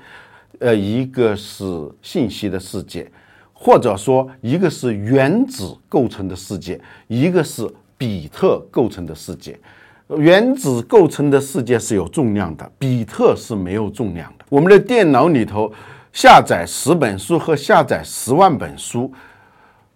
[0.59, 1.63] 呃，一个是
[2.01, 3.09] 信息的世界，
[3.53, 9.57] 或者说一个是原子构成的世界，一个是比特构成的世界。
[10.17, 14.45] 原子构成的世界是有重量的，比特是没有重量的。
[14.49, 15.71] 我们的电脑里头
[16.11, 19.11] 下载十本书和下载十万本书，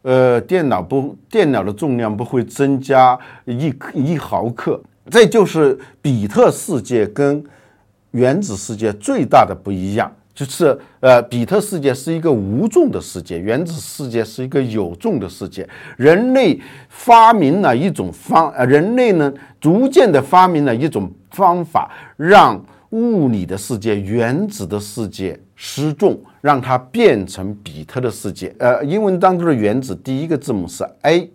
[0.03, 4.79] 呃，电脑不，电脑的重量不会增加一克一毫克。
[5.09, 7.43] 这就是比特世界跟
[8.11, 10.09] 原子世界最大的不一样。
[10.35, 15.67] 就是呃，比特世界是一个无重的世界，原子世界是一个有重的世界。
[15.95, 16.59] 人类
[16.89, 19.31] 发明了一种方，呃，人类呢
[19.61, 22.59] 逐渐的发明了一种方法，让
[22.89, 28.53] 物理的世界、原子的世界失重，让它变成比特的世界。
[28.57, 31.29] 呃，英文当中的原子第一个字母是 A，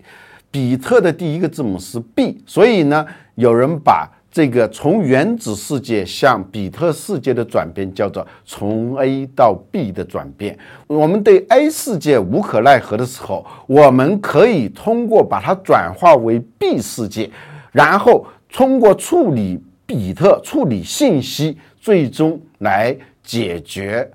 [0.51, 10.57] 比特的第一个字母是 B，所以呢，有人把这个从原子世界向比特世界的转变叫做从 A 到 B 的转变。
[10.87, 17.31] 我们对 A 世界无可奈何的时候，我们可以通过把它转化为 B 世界，
[17.72, 24.09] 然后通过处理比特、处理信息，最终来解决。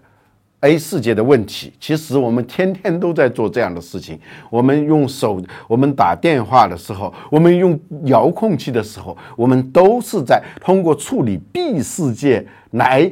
[0.63, 4.17] A 世界的问题，其实我们天天都在做这样的事情。
[4.49, 13.11] 我们用手，我们打电话的时候，我们用遥控器的时候，我们都是在通过处理 B 世界来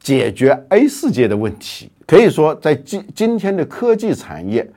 [0.00, 1.88] 解决 A 世界的问题。
[2.04, 4.68] 可以说，在今今天的科技产业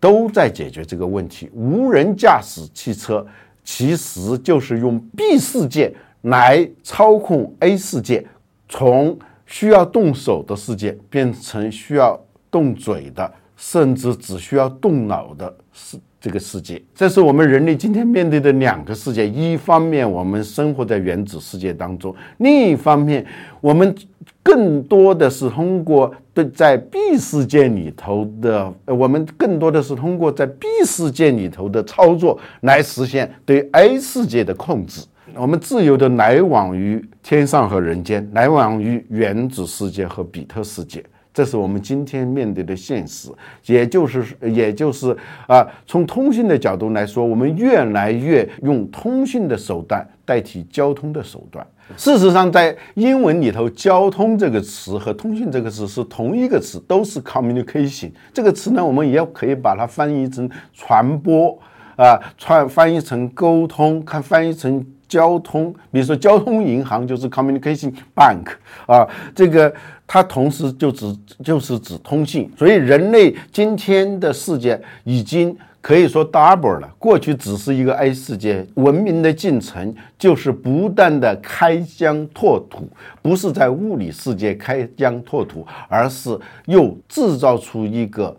[0.00, 1.50] 都在解决这个问题。
[1.52, 3.26] 无人驾驶汽车
[3.62, 8.26] 其实就是用 B 世界来操控 A 世界，
[8.70, 9.18] 从。
[9.52, 12.18] 需要动手的世界变成需要
[12.50, 19.28] 动嘴的，甚至只需要动脑的世这个世界，这是我们人类今天面对的两个世界。
[19.28, 23.26] 一方面，我们生活在原子世界当中；另一方面，
[23.60, 23.94] 我们
[24.42, 35.02] 更多的是通过对在 B 世界里头的，我们更多的是通过在 B 世界里头的操作来实现对 A 世界的控制。
[35.36, 41.02] 我们自由的来往于天上和人间，来往于原子世界和比特世界，
[41.32, 43.30] 这是我们今天面对的现实。
[43.66, 45.16] 也就是，也就是
[45.46, 51.66] 啊，从通信的角度来说，我们越来越用通讯的手段代替交通的手段。
[51.96, 61.58] 事实上，在英文里头，“交通”这个词和“通讯”这个词是同一个词，都是 communication 这个词呢，我们也可以把它翻译成传播
[61.96, 64.84] 啊，传翻译成沟通，看翻译成。
[65.12, 68.46] 交通，比如说交通银行就是 communication bank
[68.86, 69.70] 啊，这个
[70.06, 76.90] 它同时就指就是指通信，所以人类今天的世界已经可以说 double 了。
[76.98, 82.88] 过去只是一个 A 世界，文明的进程就是不断的开疆拓土，
[83.20, 88.34] 不是在物理世界开疆拓土，而是又制造出一个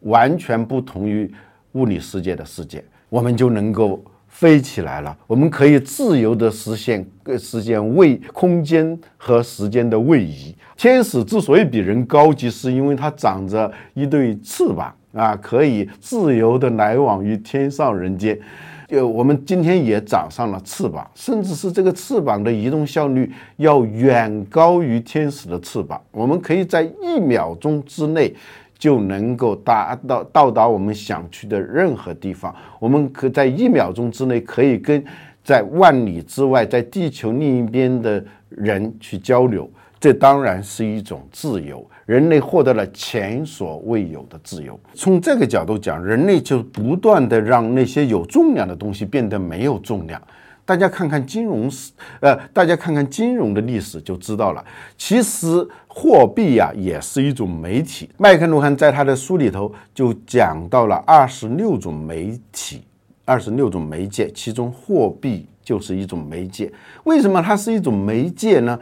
[0.00, 1.32] 完全不同于
[1.72, 4.04] 物理世界的世界，我们就能够。
[4.32, 7.06] 飞起来了，我们可以自由地实现
[7.38, 10.52] 实现位空间和时间的位移。
[10.76, 18.36] 天使之所以比人高级，是因为它长着一对翅膀啊，可以自由地来往于天上人间。
[18.88, 26.00] 就我们今天也长上了翅膀，甚至是这个翅膀的移动效率要远高于天使的翅膀。
[26.10, 28.34] 我们可以在一秒钟之内。
[28.82, 32.52] 就能够达到到达我们想去的任何地方。
[32.80, 35.00] 我们可在一秒钟之内可以跟
[35.44, 39.70] 在万里之外、在地球另一边的人去交流。
[40.00, 44.76] 这当然是一种自由，人类获得了前所未有的自由。
[44.94, 50.20] 从这个角度讲，人类就不断的让那些有重量的东西变得没有重量。
[50.64, 51.90] 大家看看金融史，
[52.20, 54.64] 呃，大家看看金融的历史就知道了。
[54.96, 55.46] 其实
[55.88, 58.08] 货币呀也是一种媒体。
[58.16, 62.82] 麦克卢汉在他的书里头就讲到了二十六种媒体，
[63.24, 66.72] 二十六种媒介，其中货币就是一种媒介。
[67.04, 68.78] 为什么它是一种媒介呢？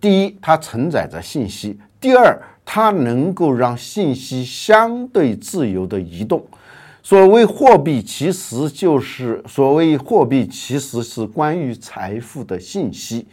[0.00, 6.44] 第一，它承载着信息；第二，它能够让信息相对自由的移动。
[7.08, 13.24] 所谓货币，其实就是所谓货币，其实是关于财富的信息。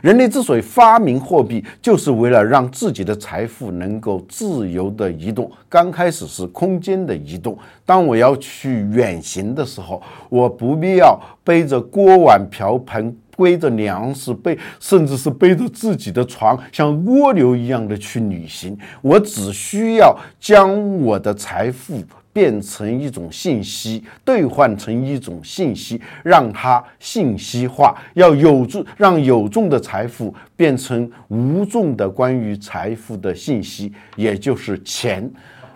[0.00, 5.50] 人类之所以发明货币，就是为了让自己的财富能够自由的移动。
[5.68, 18.78] 刚开始是空间的移动，当我要去远行的时候，我不必要背着锅碗瓢盆，背着粮食，背甚至是背着自己的床，像蜗牛一样的去旅行。
[19.02, 22.00] 我只需要将我的财富。
[22.36, 35.26] 变成一种信息，兑换成一种信息，让它信息化，要有重，让有重的财富变成无重的关于财富的信息，也就是钱。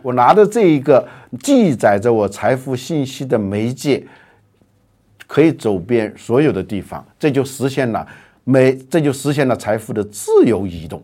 [0.02, 1.08] 我拿着这一个
[1.38, 4.04] 记载着我财富信息的媒介，
[5.26, 8.06] 可以走遍所有的地方，这就实现了
[8.44, 8.76] 没？
[8.90, 11.02] 这就实现了财富的自由移动。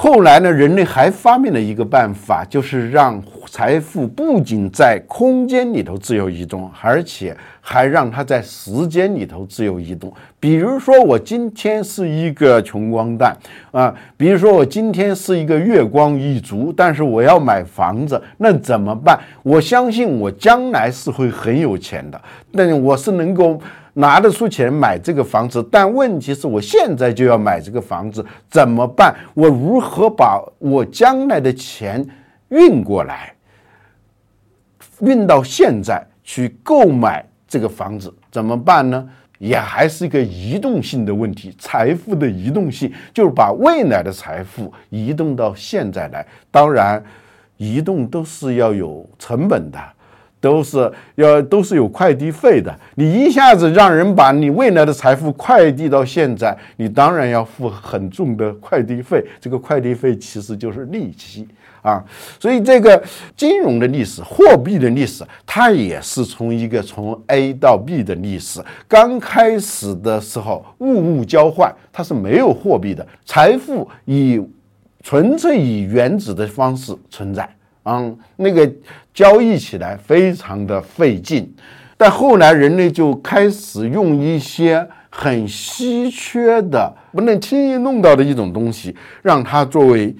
[0.00, 3.20] 后来呢，人类还发明了一个办法，就是让
[3.50, 10.12] 财富不仅在空间里头自由移动，而且还让它在时间里头自由移动。
[10.38, 13.36] 比如说，我今天是一个穷光蛋
[13.72, 19.18] 啊，比如说我今天是一个月光一族，但是我要买房子，那怎么办？
[19.42, 22.20] 我相信我将来是会很有钱的，
[22.52, 23.60] 但我是能够。
[23.98, 29.12] 拿得出钱买这个房子，但问题是我现在就要买这个房子，怎么办？
[29.34, 32.06] 我如何把我将来的钱
[32.50, 33.34] 运过来，
[35.00, 38.14] 运到现在去购买这个房子？
[38.30, 39.08] 怎么办呢？
[39.38, 46.24] 也还是一个移动性的问题，财富的移动性，就是把未来的财富移动到现在来。
[46.52, 47.02] 当然，
[47.56, 49.78] 移动都是要有成本的。
[50.40, 52.74] 都是要都是有快递费的。
[52.94, 59.24] 你一下子让人把你未来的财富快递到现在，你当然要付很重的快递费。
[59.40, 61.46] 这个快递费其实就是利息
[61.82, 62.04] 啊。
[62.38, 63.02] 所以这个
[63.36, 68.60] 金融的历史、货币的历史，它也是从一个从 A 到 B 的历史。
[68.86, 74.40] 刚开始的时候，物物交换，它是没有货币的，财富以
[75.02, 77.48] 纯粹以原子的方式存在。
[77.90, 78.70] 嗯，那个
[79.14, 81.50] 交易起来非常的费劲，
[81.96, 90.14] 但后来人类就开始用一些很稀缺的、不能轻易弄到的一种东西，让它作为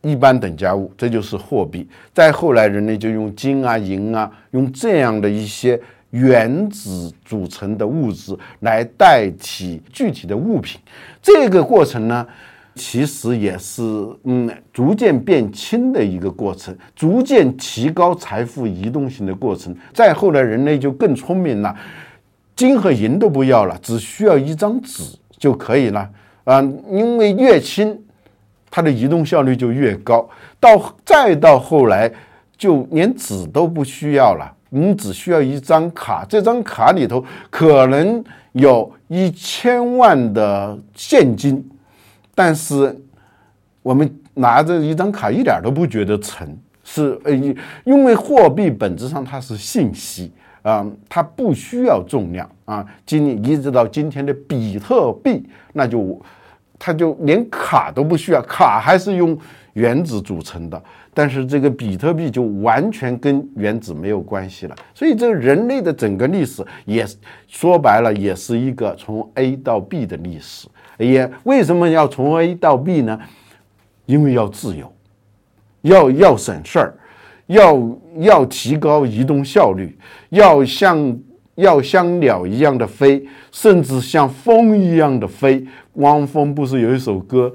[0.00, 1.88] 一般等价物，这就是货币。
[2.12, 5.80] 再后来，人类就用金啊、银啊，用这样的一些
[6.10, 10.80] 原子组成的物质来代替具体的物品。
[11.22, 12.26] 这个过程呢？
[12.74, 13.82] 其实也是，
[14.24, 19.76] 嗯，逐渐变轻的一个过程，逐渐提高财富移动性的过程。
[19.92, 21.76] 再后来，人类就更聪明了，
[22.56, 25.04] 金和银都不要了，只需要一张纸
[25.36, 26.08] 就可以了。
[26.44, 27.98] 啊，因为越轻，
[28.70, 30.28] 它的移动效率就越高。
[30.58, 32.10] 到再到后来，
[32.56, 41.62] 就连纸都不需要了，你只需要一张卡，这张卡里头可能有一千万的现金。
[42.34, 42.96] 但是，
[43.82, 47.32] 我们拿着一张卡一点都不觉得沉，是呃，
[47.84, 52.86] 因为货币本质上它是信息啊，它不需要重量啊。
[53.04, 56.20] 今一直到今天的比特币，那就
[56.78, 59.36] 它就连卡都不需要，卡还是用
[59.74, 64.74] 原子组成的，但是这个比特币就完全跟原子没有关系了。
[64.94, 67.06] 所以，这个人类的整个历史也
[67.46, 70.66] 说白了，也是一个从 A 到 B 的历史。
[70.98, 73.18] 也为什么要从 A 到 B 呢？
[74.06, 74.92] 因为要自由，
[75.82, 76.94] 要要省事儿，
[77.46, 77.80] 要
[78.18, 79.96] 要提高移动效率，
[80.30, 81.18] 要像
[81.54, 85.64] 要像鸟一样的飞，甚至像风一样的飞。
[85.94, 87.52] 汪峰不是有一首歌，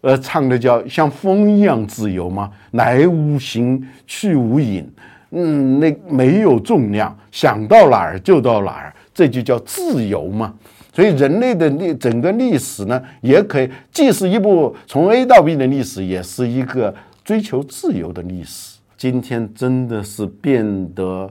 [0.00, 2.50] 呃，唱的叫像风一样自由吗？
[2.72, 4.88] 来无形，去无影，
[5.30, 10.54] 嗯，那没有重量，想到哪儿就到哪儿，这就叫自由嘛。
[10.92, 16.92] 所以，人类的历整个历史呢，也可以既是一部从 A 到 B 的历史，也是一个
[17.24, 18.76] 追求自由的历史。
[18.96, 21.30] 今天真的是变得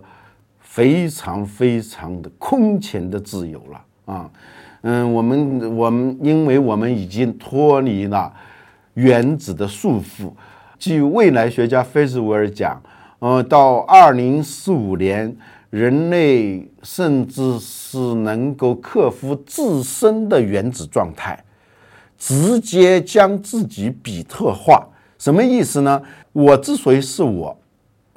[0.61, 4.29] 非常非常的空前的自由了啊！
[4.83, 8.31] 嗯，我们我们，因为我们已经脱离了
[8.93, 10.31] 原子的束缚。
[10.79, 12.81] 据未来学家菲兹韦尔讲，
[13.19, 15.35] 呃，到二零四五年。
[15.69, 21.43] 人类甚至是能够克服自身的原子状态，
[22.17, 24.87] 直接将自己比特化。
[25.19, 26.01] 什么意思呢？
[26.31, 27.55] 我之所以是我，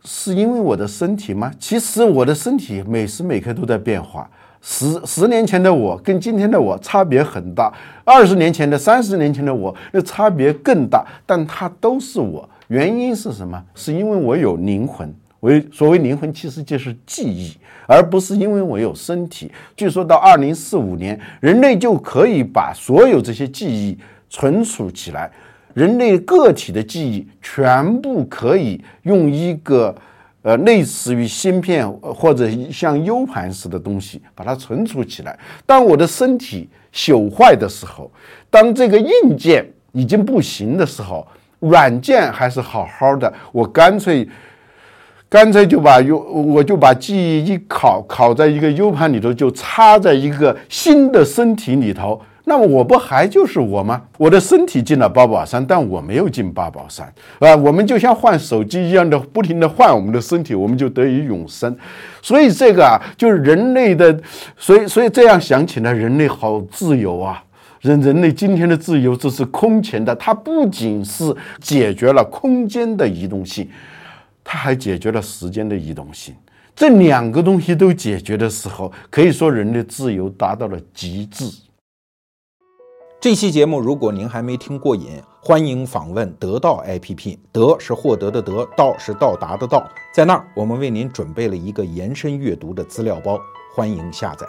[0.04, 1.52] 是因为我的身体吗？
[1.58, 4.30] 其实我的身体每时每刻都在变化。
[4.64, 7.72] 十十年前的我跟今天的我差别很大，
[8.04, 11.04] 二十年前的、三十年前的我那差别更大。
[11.26, 13.60] 但它都是我，原因是什么？
[13.74, 15.12] 是因为我有灵魂。
[15.42, 17.56] 为所谓灵魂，其实就是记忆，
[17.88, 19.50] 而不是因为我有身体。
[19.76, 23.98] 据说到二零四五年，人类就可以把所有这些记忆
[24.30, 25.28] 存储起来，
[25.74, 29.92] 人类个体的记忆全部可以用一个
[30.42, 35.36] 呃类似于芯片或者像 U 盘似的东西把它存储起来。
[35.66, 38.08] 当我的身体朽坏的时候，
[38.48, 41.26] 当这个硬件已经不行的时候，
[41.58, 44.28] 软件还是好好的，我干脆。
[45.32, 52.20] 干脆就把 U，我就把记忆一拷，拷在一个 U 盘里头，就插在一个新的身体里头。
[52.44, 54.02] 那么我不还就是我吗？
[54.18, 57.56] 我的身体进了八宝山，但我没有进八宝山啊。
[57.56, 61.74] 我们就像换手机一样的，不停的换我们的身体，我们就得以永生。
[62.20, 64.14] 所以这个啊，就是人类的，
[64.58, 67.42] 所以所以这样想起来，人类好自由啊。
[67.80, 73.66] 人人类今天的自由这是空前的，它不仅是解决了空间的移动性，
[74.44, 76.34] 它还解决了时间的移动性。
[76.74, 81.44] 这两个东西都解决的时候，可以说人的自由达到了极致。
[83.20, 93.38] 这期节目如果您还没听过瘾，欢迎访问得到 APP，得是获得的得，到是到达的到，在那儿我们为您准备了一个延伸阅读的资料包，
[93.74, 94.46] 欢迎下载。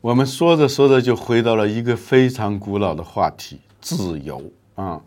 [0.00, 4.40] 我们说着说着就回到了一个非常古老的话题——自由
[4.76, 5.00] 啊。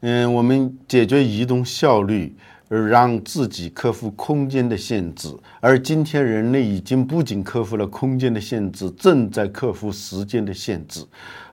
[0.00, 2.34] 嗯，我们解决移动效率，
[2.68, 5.32] 而让自己克服空间的限制。
[5.60, 11.06] 而今天人类已经不仅克服了空间的限制，正在克服时间的限制。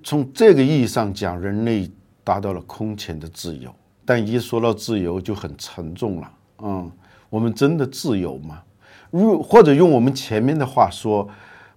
[0.04, 1.88] 从这个意义上讲，人类
[2.24, 3.72] 达到了空前的自由。
[4.04, 6.32] 但一说到自由，就很沉重了。
[6.64, 6.92] 嗯，
[7.30, 8.60] 我们真的自由吗？
[9.12, 11.30] 如或者用我们前面的话说。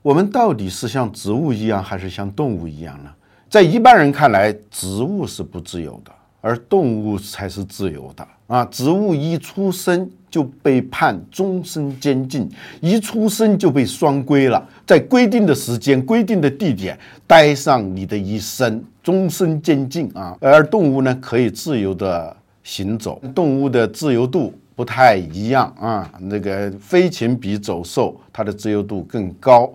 [0.05, 3.11] 我们到底是像植物一样，还是像动物一样呢？
[3.49, 8.63] 在一般人看来，植物是不自由的，而动物才是自由的啊！
[8.67, 12.47] 植物一出生就被判终身监禁，
[12.83, 20.37] 一出生就被双规了，在规定的时间、规定的地点待上你的一生，终身监禁啊！
[20.39, 24.53] 而动物呢，可以自由的行走，动物的自由度。
[24.77, 29.73] 不太一样啊，那个飞禽比走兽，它的自由度更高。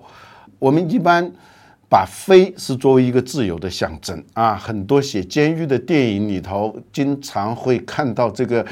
[0.58, 1.32] 我们一般
[1.88, 8.66] 把飞是作为一个自由的象征啊，很多写监狱的电影里头，经常会看到这个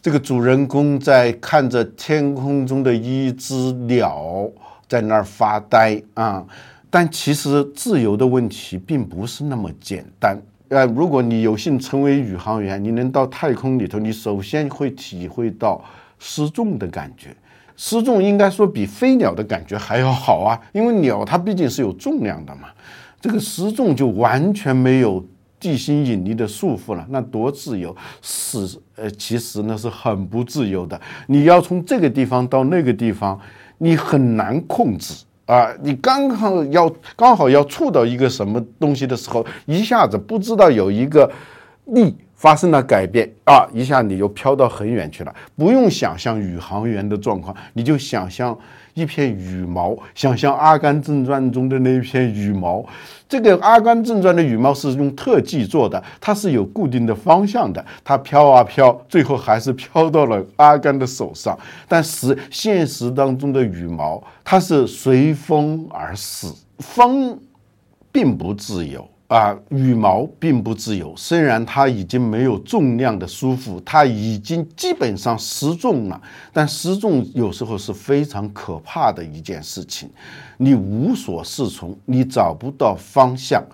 [0.00, 4.48] 这个主人公在看着天空中的一只鸟
[4.88, 6.44] 在那儿发呆啊。
[6.88, 10.36] 但其实自由的问题并不是那么简单。
[10.70, 15.84] 呃，如果你有幸成为宇航员，你能到太空里头，你首先会体会到
[16.20, 17.36] 失重的感觉。
[17.76, 22.68] 失重应该说比飞鸟的感觉还要好啊，因为鸟它毕竟是有重量的嘛。
[23.20, 25.24] 这个失重就完全没有
[25.58, 27.94] 地心引力的束缚了，那多自由！
[28.22, 30.98] 是呃，其实那是很不自由的。
[31.26, 33.38] 你要从这个地方到那个地方，
[33.76, 35.24] 你很难控制。
[35.50, 41.28] 啊，你刚好要刚好要触到一个什么东西的时候，一下子不知道有一个
[41.86, 45.34] 力发生了改变啊，一下你就飘到很远去了。
[45.58, 48.58] 不用想象宇航员的状况，你就想象。
[48.94, 52.84] 一片羽毛，想象《阿甘正传》中的那一片羽毛。
[53.28, 61.56] 这个《阿甘正传》的羽毛是用特技做的，它是有固定的方向的，它飘啊飘，最后还是飘到了阿甘的手上。
[61.86, 67.38] 但是现实当中的羽毛，它是随风而逝，风
[68.10, 69.08] 并不自由。
[69.30, 76.20] 啊，羽毛并不自由，虽然它已经没有重量的束缚，它已经基本上失重了，
[76.52, 80.10] 但失重有时候是非常可怕的一件事情，
[80.56, 83.64] 你无所适从，你找不到方向。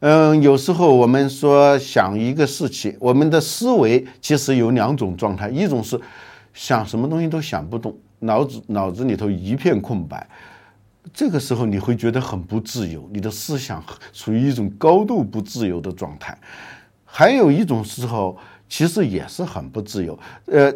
[0.00, 5.96] 嗯，有时候我们说想一个事情，我们的思维其实有两种状态，一种是
[6.52, 10.28] 想什么东西都想不动，脑子脑子里头一片空白。
[11.12, 13.82] 这个时候你会觉得很不自由，你的思想
[14.12, 16.36] 处于一种高度不自由的状态。
[17.04, 18.36] 还有一种时候，
[18.68, 20.72] 其实也是很不自由，呃，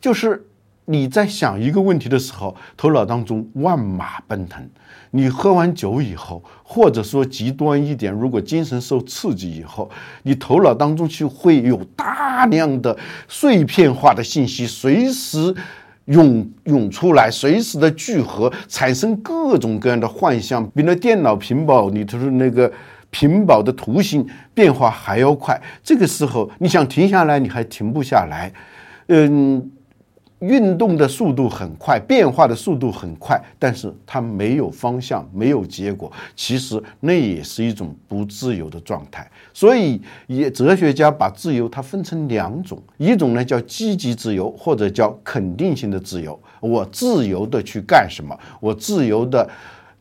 [0.00, 0.46] 就是
[0.84, 4.68] 你在想一个问题的时候，头脑当中万马奔腾。
[5.10, 9.90] 你喝完酒以后，或者说极端一点，如果精神受刺激以后，
[10.22, 12.96] 你头脑当中就会有大量的
[13.28, 15.54] 碎片化的信息，随时。
[16.06, 22.70] 涌涌出来，随时的聚合，产生各种各样的幻象，比那电脑屏保里头的那个
[23.10, 25.60] 屏保的图形变化还要快。
[25.82, 28.52] 这个时候，你想停下来，你还停不下来。
[29.08, 29.70] 嗯。
[30.42, 36.10] 运动的速度很快，变化的速度很快，但是它没有方向，没有结果。
[36.34, 39.30] 其实那也是一种不自由的状态。
[39.54, 46.38] 所以，也哲学家把自由它分成两种，一种呢叫积极自由，或者叫肯定性的自由。
[46.60, 48.36] 我自由的去干什么？
[48.58, 49.48] 我自由的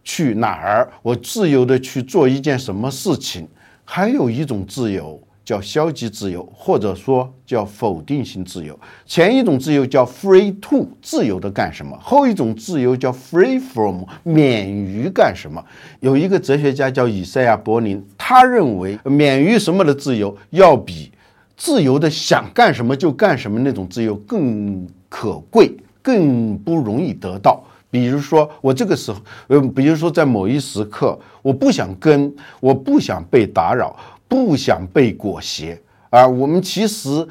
[0.04, 0.92] 去哪儿？
[1.04, 3.48] 我自由的去做一件什么事情？
[3.86, 5.22] 还有一种自由。
[5.52, 8.80] 叫消极自由，或者说叫否定性自由。
[9.06, 15.62] 前一种自由叫 free to，自由的干什么；后一种自由叫 free from，免于干什么。
[15.99, 21.12] 有一个哲学家叫以赛亚·柏林，他认为免于什么的自由，要比
[21.58, 27.62] 自由的想干什么就干什么那种自由更可贵，更不容易得到。
[27.89, 33.93] 比如说，我这个时候，呃，比如说在某一时刻，我不想跟，我不想被打扰。
[34.32, 35.78] 不想被裹挟，
[36.10, 37.28] 啊，我们其实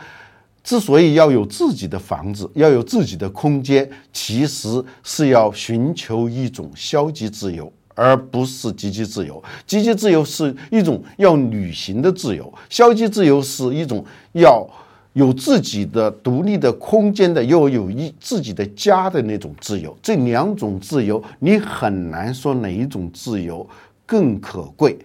[0.62, 9.42] 之所以要有自己的房子，要有自己的空间，其实是要寻求一种消极自由，而不是积极自由。
[9.66, 14.68] 积极自由是一种要旅行的自由，消极自由是一种要
[15.14, 19.96] 有自己的独立的空间的，又有一自己的家的那种自由。
[20.03, 23.66] 这两种自由，你很难说哪一种自由
[24.05, 24.98] 更可贵。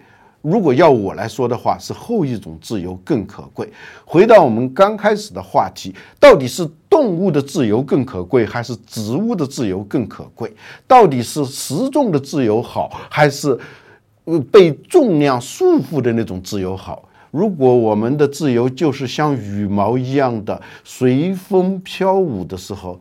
[0.48, 3.68] 如果要我来说的话，是后一种自由更可贵。
[4.04, 10.54] 回到我们刚开始的话题，到底是动物的自由更可贵，还是植物的自由更可贵？
[10.86, 13.58] 到底是食重的自由好，还是
[14.52, 17.08] 被重量束缚的那种自由好？
[17.32, 23.00] 如果我们的自由就是像羽毛一样的随风飘舞的时候，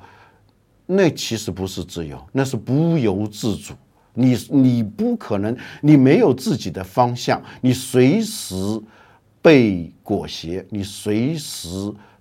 [0.88, 3.76] 那其实不是自由，那是不由自主。
[4.16, 8.56] 你你不可能，你没有自己的方向，你随时
[9.42, 11.68] 被裹挟，你随时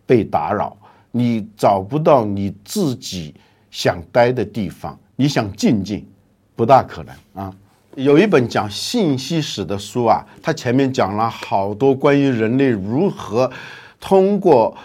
[0.04, 0.76] 被打扰，
[1.10, 3.34] 你找不到你自己
[3.70, 6.06] 想待的地方，你想静静，
[6.54, 7.50] 不大可能啊。
[7.96, 13.50] 有一本讲信息史的书啊，它前面讲了好多关于人类如何
[13.98, 14.76] 通过。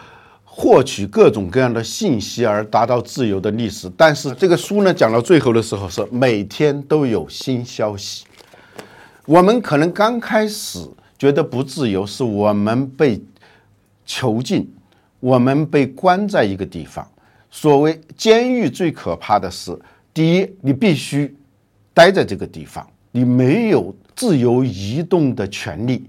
[0.62, 8.26] 获取各种各样的信息而达到自由的历史，但是这个书呢讲到最后的时候是每天都有新消息。
[9.26, 10.86] 我们可能刚开始
[11.18, 13.24] 觉得不自由，是我们被
[14.05, 14.70] 囚禁，
[15.22, 17.07] 我们被关在一个地方。
[17.49, 19.80] 所谓监狱最可怕的是，
[20.14, 21.34] 第一，你必须
[21.93, 26.01] 待在这个地方，你没有自由移动的权利；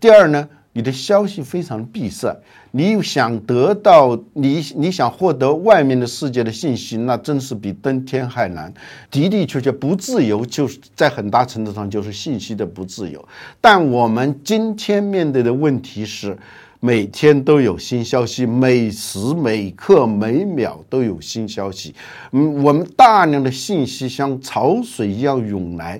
[0.00, 0.48] 第二呢。
[0.76, 2.38] 你的消息非常闭塞，
[2.76, 8.70] 你想得到你你想获得外面的世界的信息，那真是比登天还难。
[9.10, 13.26] 的的确确不自由，就是在很大程度上就是信息的不自由。
[13.62, 16.36] 但我们今天面对的问题是，
[16.78, 21.94] 每天都有新消息，每时每刻每秒都有新消息。
[22.32, 25.98] 嗯，我们大量的信息像潮水一样涌来。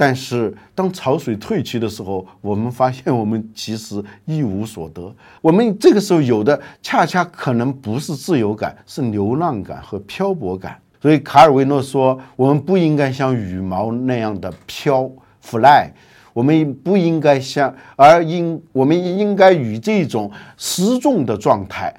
[0.00, 5.14] 但是当潮水退去的时候，我们发现我们其实一无所得。
[5.42, 10.80] 我们这个时候有的恰恰可能不是自由感，是流浪感和漂泊感。
[11.02, 15.06] 所以卡尔维诺说，我们不应该像羽毛那样的飘
[15.42, 15.92] fly，
[16.32, 21.94] 我们不应该像，而应我们应该与这种失重的状态，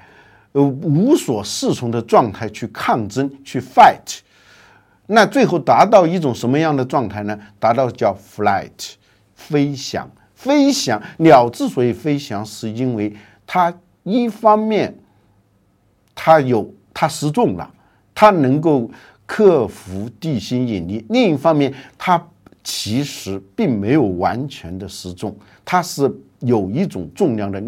[0.50, 4.18] 呃无所适从的状态去抗争，去 fight。
[5.06, 7.38] 那最后达到一种什么样的状态呢？
[7.58, 8.94] 达到叫 flight，
[9.34, 10.08] 飞翔。
[10.34, 13.14] 飞翔，鸟之所以飞翔，是因为
[13.46, 13.72] 它
[14.02, 14.92] 一方面
[16.16, 17.72] 它有它失重了，
[18.12, 18.90] 它能够
[19.24, 22.20] 克服地心引力；另一方面，它
[22.64, 27.62] 其实并没有完全的失重，它是有一种重量的。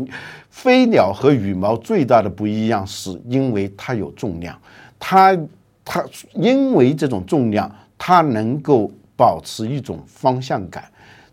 [0.51, 4.59] 飞鸟和羽毛最大的不一样，是因为它有重量，
[4.99, 5.39] 它。
[5.85, 10.85] 它因为这种重量，它能够保持一种方向感，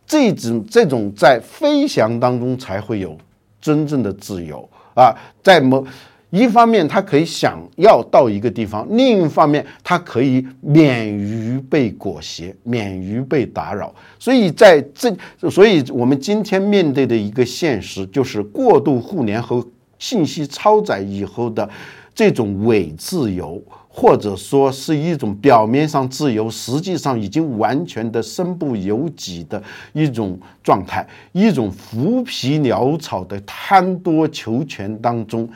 [0.05, 3.17] 这种这种在飞翔当中才会有
[3.61, 5.15] 真正的自由啊！
[5.41, 5.85] 在某
[6.29, 13.93] 一方面，它可以想要到一个地方；另一方面，它可以免于被裹挟，免于被打扰。
[14.19, 15.15] 所以在这，
[15.49, 19.65] 所以我们今天面对的一个现实，就是过度互联和
[19.97, 21.69] 信息超载以后的
[22.13, 23.61] 这种伪自由。
[23.93, 29.61] 或者说是一种表面上自由，实际上已经完全的身不由己的
[29.91, 35.47] 一种状态，一种浮皮潦草的贪多求全当中，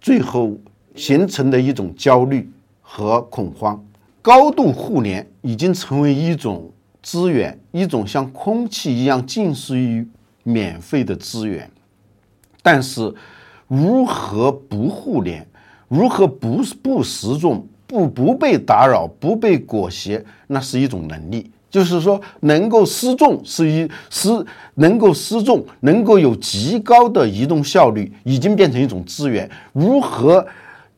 [0.00, 0.52] 最后
[0.96, 3.84] 形成的一种焦虑和恐慌。
[4.22, 6.72] 高度互联已经成为一种
[7.02, 10.08] 资源，一种像空气一样近似于
[10.42, 11.70] 免费的资源。
[12.62, 13.14] 但是，
[13.68, 15.46] 如何不互联？
[15.86, 17.68] 如何不不失重？
[17.94, 21.48] 不不被打扰，不被裹挟，那是一种能力。
[21.70, 24.28] 就是说，能够失重是一失，
[24.74, 29.48] 能够失重，能够有极高的移动效率，已经变成一种资源。
[29.72, 30.44] 如何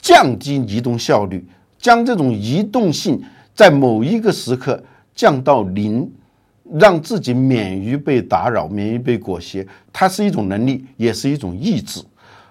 [0.00, 1.46] 降低移动效率，
[1.78, 3.22] 将这种移动性
[3.54, 4.82] 在某一个时刻
[5.14, 6.10] 降到零，
[6.72, 12.02] 让自己免于被打扰，免于被裹挟，它是一种能力，也是一种意志。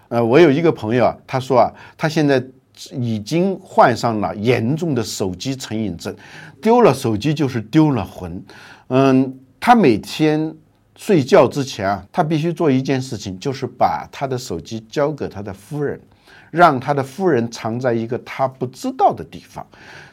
[0.08, 2.44] 呃，我有一个朋友啊，他说啊，他现在。
[2.92, 6.16] 已经患上了严重的手机成瘾症，
[6.62, 8.44] 丢了手机就是丢了魂。
[8.88, 10.54] 嗯，他每天
[10.96, 16.00] 睡觉之前啊，他必须做一件事情，就是把他的手机交给他的夫人，
[16.52, 19.66] 让他的夫人藏在一个他不知道的地方。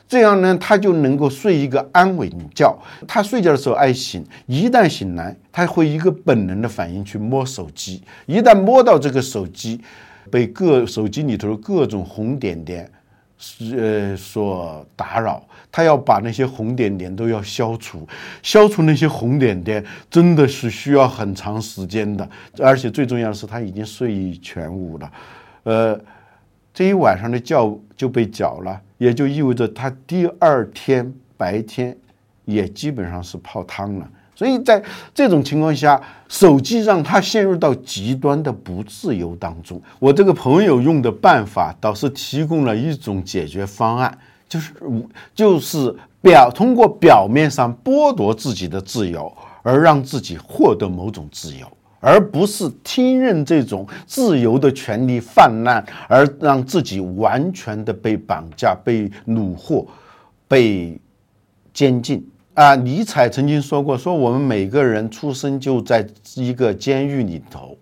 [0.08, 2.78] 这样呢，他就能够睡一个安稳觉。
[3.08, 8.02] 他睡觉的时候爱醒，一旦醒来，他会一个本能的反应去摸手机。
[8.26, 9.80] 一旦摸到这个手机，
[10.32, 12.90] 被各手机里头的各种红点点，
[13.76, 18.08] 呃所打扰，他要把那些红点点都要消除。
[18.42, 22.26] 消除那些红点点真的是需要很长时间的，
[22.58, 25.12] 而且最重要的是他已经睡意全无了，
[25.64, 26.00] 呃。
[26.74, 31.94] 这一晚上的觉就被搅了，也就意味着他第二天白天
[32.46, 34.10] 也基本上是泡汤了。
[34.34, 34.82] 所以在
[35.14, 39.80] 这种情况下，手机让他陷入到极端的不自由当中。
[39.98, 44.18] 我这个朋友用的办法倒是提供了一种解决方案，
[44.48, 44.72] 就是
[45.34, 51.66] 就是表通过表面上剥夺自己的自由，而让自己获得某种自由。
[52.04, 59.86] 而不是听任这种自由的权利泛滥，而让自己完全的被绑架、被虏获、
[60.48, 61.00] 被
[61.72, 62.74] 监禁啊！
[62.74, 67.76] 尼采曾经说过：“说我们每个人出生就在一个监狱里头，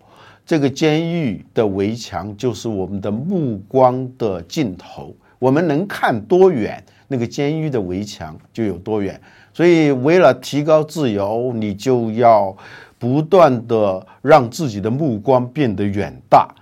[0.47, 9.21] 这个监狱的围墙就是我们的目光的尽头，我们能看多远，那个监狱的围墙就有多远。
[9.53, 12.57] 所以，为了提高自由，你就要。”
[13.01, 16.55] 不断的让自己的目光变得远大，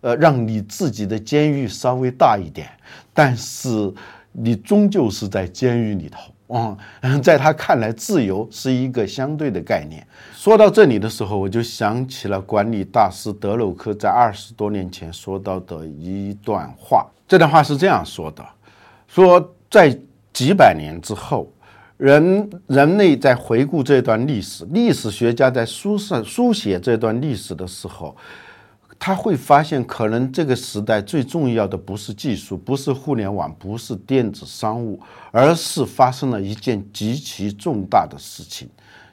[0.00, 2.66] 呃，让你自己的监狱稍微大一点，
[3.12, 3.92] 但是
[4.32, 6.33] 你终究是在监狱里头。
[6.48, 6.76] 嗯，
[7.22, 10.06] 在他看来，自由是一个相对的概念。
[10.34, 17.06] 说到这里的时候，我就想起了管理大师德鲁克在二十多年前说到的一段话。
[17.26, 18.44] 这段话是这样说的：
[19.08, 19.98] 说在
[20.32, 21.50] 几百年之后。
[21.96, 28.14] 人人类在回顾这段历史，历史学家在书上书写这段历史的时候，
[29.06, 34.98] 他会发现，可能这个时代最重要的不是技术，不是互联网，不是电子商务，
[35.30, 38.66] 而是发生了一件极其重大的事情，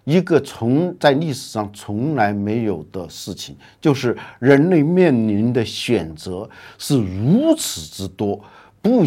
[0.06, 8.42] 一个从在历史上从来没有的事情，就是人类面临的选择是如此之多，
[8.82, 9.06] 不，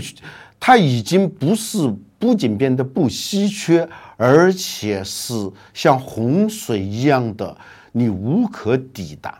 [0.61, 1.91] 它已经不是。
[2.17, 5.35] 不仅变得不稀缺，而且是
[5.75, 7.55] 像洪水一样的，
[7.93, 9.35] 你无可抵挡。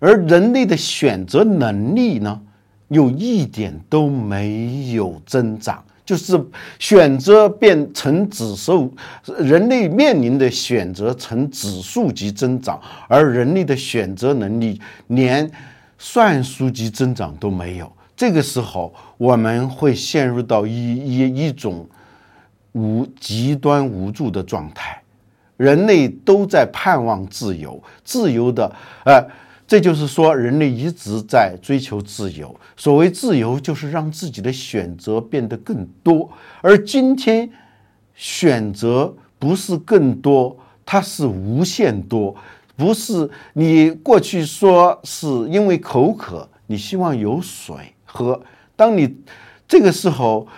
[0.00, 2.40] 而人类的选择能力呢，
[2.88, 6.44] 又一点都没有增长，就是
[6.80, 8.92] 选择变成指数，
[9.38, 15.48] 人类面临的选择呈指数级增长，而人类的选择能力连
[15.96, 17.92] 算术级增长都没有。
[18.16, 21.86] 这个时候，我们会陷入到一一一种。
[22.72, 25.02] 无极端无助的状态，
[25.56, 28.72] 人类都在盼望自由，自由的，
[29.04, 29.20] 呃，
[29.70, 32.52] 这就是说，人类一直在追求自由。
[32.76, 36.28] 所谓自由，就是让自己的选择变得更多。
[36.60, 37.48] 而今天，
[38.16, 42.34] 选择不是更多，它是无限多。
[42.74, 48.42] 不是你过去说是因为口渴，你希望有水喝，
[48.74, 49.18] 当你
[49.68, 50.48] 这个时候。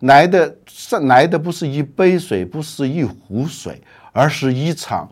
[0.00, 0.56] 来的
[1.02, 5.10] 来的不是一杯水，不是一壶水，而是一场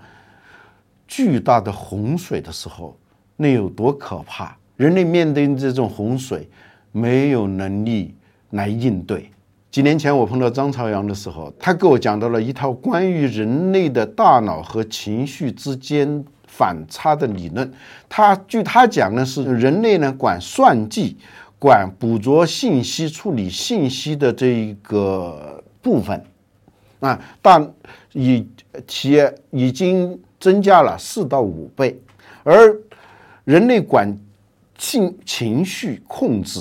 [1.08, 2.96] 巨大的洪水的时候，
[3.36, 4.56] 那有多可怕？
[4.76, 6.48] 人类面对这种洪水，
[6.92, 8.14] 没有能力
[8.50, 9.30] 来应对。
[9.70, 17.70] 几年前我碰到张朝阳的时候，他给我讲到了一套关于人类的大脑和情绪之间反差的理论。
[18.08, 21.16] 他据他讲呢，是人类呢管算计。
[21.58, 26.22] 管捕捉信息、处理信息的这一个部分，
[27.00, 27.72] 啊，但
[28.12, 28.46] 已
[28.86, 31.98] 企业已经增加了四到五倍，
[32.44, 32.76] 而
[33.46, 34.12] 人类管
[34.76, 36.58] 情情绪控制，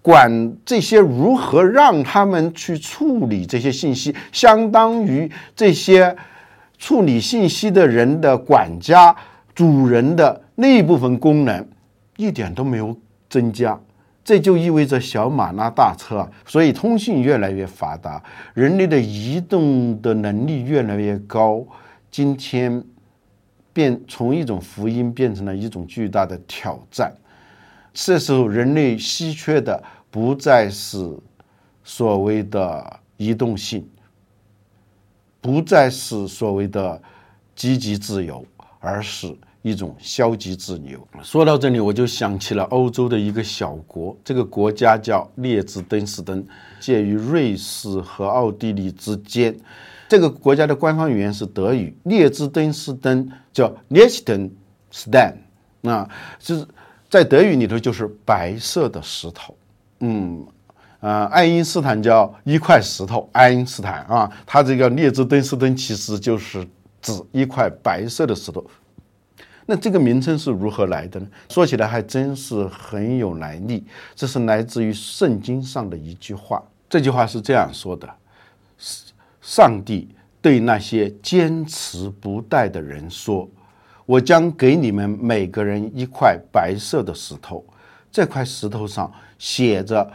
[0.00, 6.16] 管这些如何让他们去处理这些信息，相当于这些
[6.78, 9.14] 处理信息的人的管家、
[9.54, 11.68] 主人的那一部分功能，
[12.16, 12.96] 一点都没有
[13.28, 13.78] 增加。
[14.24, 18.22] 这就意味着小马拉大车，所以通信越来越发达，
[18.54, 21.62] 人类的移动的能力越来越高。
[22.10, 22.82] 今天
[23.72, 27.12] 变从一种福音变成了一种巨大的挑战。
[27.94, 31.18] 这时候，人类稀缺的不再是
[31.84, 33.88] 所谓的移动性，
[35.40, 37.00] 不再是所谓的
[37.54, 38.44] 积极自由，
[38.80, 39.36] 而是。
[39.64, 40.98] 一种消极自由。
[41.22, 46.44] 说到这里，我就想起了欧洲的一个小国，这个国家叫列支敦士登，
[46.80, 49.56] 介于瑞士和奥地利之间。
[50.12, 51.96] 这个国家的官方语言是德语。
[52.02, 55.36] 列支敦士登叫 Liechtenstein，
[55.84, 56.06] 啊，
[56.38, 56.66] 就是
[57.08, 59.56] 在德语里头就是白色的石头。
[60.00, 60.46] 嗯，
[61.00, 66.62] 呃，爱因斯坦叫一块石头，爱因斯坦啊，他这个列支敦士登其实就是
[67.00, 68.62] 指一块白色的石头。
[69.64, 71.26] 那这个名称是如何来的呢？
[71.48, 73.82] 说起来还真是很有来历，
[74.14, 76.62] 这是来自于圣经上的一句话。
[76.86, 78.06] 这句话是这样说的：
[79.42, 80.08] 上帝
[80.40, 83.46] 对那些坚持不戴的人说。
[84.04, 87.64] 我将给你们每个人一块白色的石头，
[88.10, 90.10] 这块石头上写着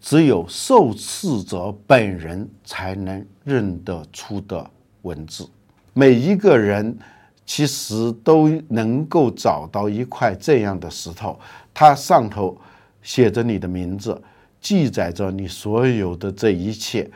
[0.00, 4.68] 只有受赐者本人才能认得出的
[5.02, 5.46] 文字。
[5.92, 6.98] 每一个人
[7.44, 11.38] 其实都能够找到一块这样的石头，
[11.74, 12.58] 它上头
[13.02, 14.20] 写着你的名字，
[14.62, 17.08] 记载着你所有的这一切，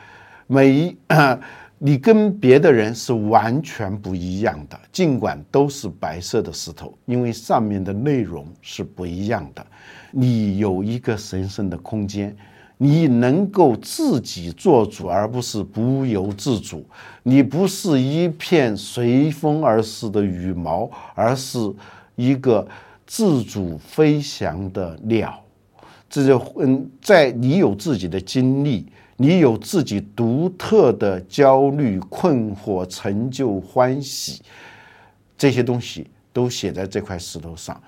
[0.51, 0.97] 每一。
[1.83, 9.65] 你跟别的人是完全不一样的，尽管都是白色的石头，因为上面的内容是不一样的。
[10.11, 12.35] 你有一个神圣的空间，
[12.77, 16.85] 你能够自己做主，而不是不由自主。
[17.23, 21.57] 你不是一片随风而逝的羽毛，而是
[22.15, 22.67] 一个
[23.07, 25.41] 自主飞翔的鸟。
[26.07, 28.85] 这就嗯，在你有自己的经历。
[29.21, 34.41] 你有自己独特的焦虑、困惑、成就、欢喜，
[35.37, 37.79] 这些东西都写在这块石头上。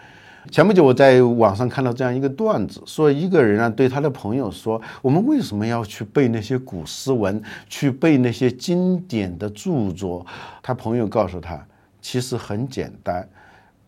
[0.52, 10.24] 前不久我在网上看到这样一个段子，说一个人啊对他的朋友说：“我们为什么要去背那些古诗文，去背那些经典的著作？”
[10.62, 11.60] 他朋友告诉他
[12.00, 13.28] ：“其实很简单，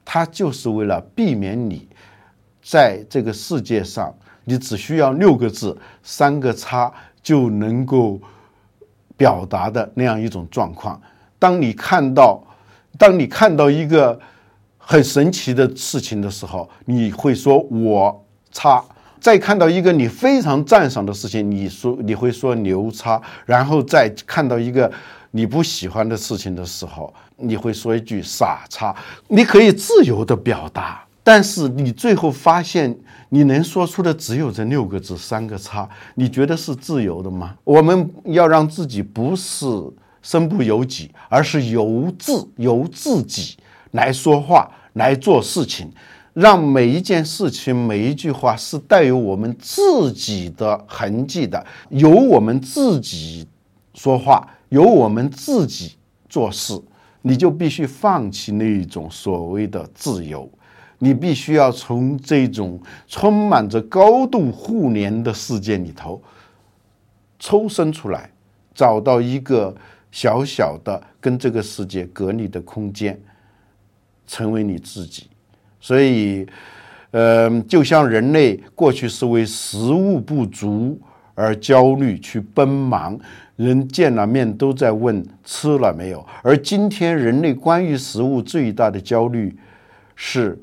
[0.04, 1.88] 他就是为了避免你
[2.64, 4.12] 在这个世界上，
[4.46, 6.92] 你只需要六个字，三个叉。”
[7.26, 8.20] 就能够
[9.18, 11.02] 表达的那样一种状况。
[11.40, 12.40] 当你看到，
[13.00, 14.18] 当你看到一个
[14.78, 18.78] 很神奇的事情的时候，你会说“我差”；
[19.20, 24.90] 再看到一个你非常赞赏的事情，你说你会说“牛叉”；然后再看到一个
[25.32, 28.96] 你不喜欢的事情的时候，你会说一句“傻叉”。
[29.28, 32.96] 你可以自由的表达，但是你最后发现。
[33.36, 37.54] 你能说出的只有这六个字，三个叉，你觉得是自由的吗？
[37.66, 39.66] 我们要让自己不是
[40.22, 43.58] 身不由己，而是由自由自己
[43.92, 45.92] 来说话，来做事情，
[46.32, 53.46] 让每一件事情、每一句话是带有我们自己的痕迹的，由我们自己
[53.96, 55.98] 说话，由我们自己
[56.30, 56.82] 做事，
[57.22, 60.50] 你就必须放弃那一种所谓的自由。
[60.98, 66.22] 你必须要从这种充满着高度互联的世界里头
[67.38, 68.32] 抽身出来，
[68.74, 69.76] 找到一个
[70.10, 73.20] 小小的跟这个世界隔离的空间，
[74.26, 75.28] 成为你自己。
[75.82, 76.48] 所以，
[77.12, 80.98] 呃，就像人类过去是为食物不足
[81.34, 83.20] 而焦虑去奔忙，
[83.58, 89.54] 人见了面都在问吃了没有，而今天人类关于食物最大的焦虑
[90.16, 90.58] 是。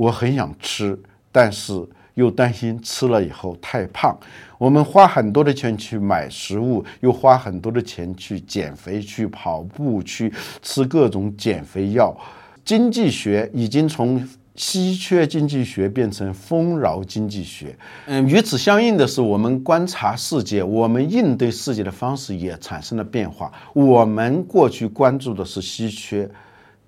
[0.00, 0.98] 我很想吃，
[1.30, 4.18] 但是又担心吃了以后太胖。
[4.56, 10.32] 我们花很多的钱去买食物，又花很多的钱去减肥、去跑步、去
[10.62, 12.16] 吃各种减肥药。
[12.64, 17.76] 经济学已经从稀缺经济学变成丰饶经济学。
[18.06, 23.52] 嗯，与此相应的是，我们观察世界、我们应对世界的方式也产生了变化。
[23.74, 26.26] 我们过去关注的是稀缺，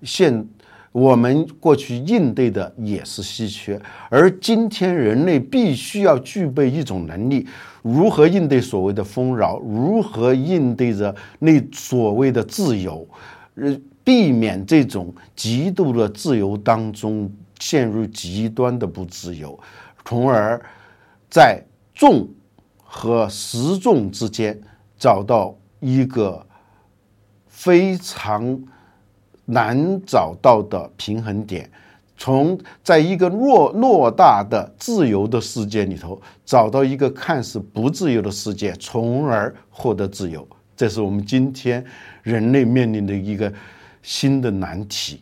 [0.01, 0.43] 现。
[0.93, 7.47] 我们过去应对的也是稀缺，而今天人类必须要具备一种能力，
[7.81, 13.07] 如何应对所谓的丰饶，如何应对着那所谓的自由，
[13.55, 17.27] 呃，避免这种极度的自由当中
[17.59, 19.59] 陷入极端的不自由，
[20.05, 20.63] 从而
[21.27, 21.59] 在
[21.95, 22.29] 众
[22.77, 24.55] 和实众之间
[24.99, 26.45] 找到一个
[27.47, 28.61] 非常。
[29.45, 31.69] 难找到的平衡点，
[32.17, 41.83] 从在一个偌偌大的自由的世界里头找到一个看似不自由的世界，从而获得自由，这是我们今天
[42.21, 43.51] 人类面临的一个
[44.01, 45.21] 新的难题。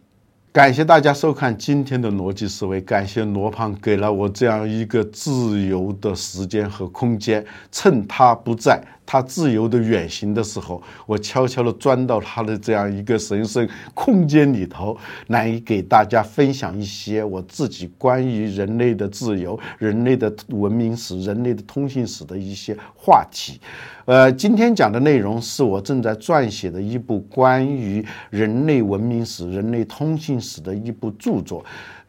[0.53, 8.83] 感谢大家收看今天的逻辑思维，感谢罗胖给了我这样一个自由的时间和空间，趁他不在。
[9.05, 14.97] 他自由的远行的时候，我悄悄地钻到他的这样一个神圣空间里头，
[15.27, 23.59] 来给大家分享一些我自己关于人类的自由、人类的文明史、人类的通信史的一些话题。
[24.05, 31.65] 呃，今天讲的内容是我正在撰写的一部关于人类文明史、人类通信史的一部著作。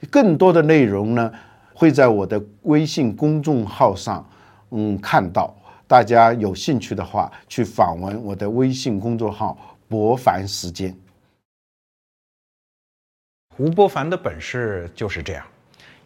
[0.09, 1.33] 更多的内容呢，
[1.75, 4.25] 会在我的微信公众号上。
[4.75, 5.55] 嗯看到。
[5.93, 10.97] 大家有兴趣的话，去访问我的微信公众号“博凡时间”。
[13.59, 15.45] 吴伯凡的本事就是这样，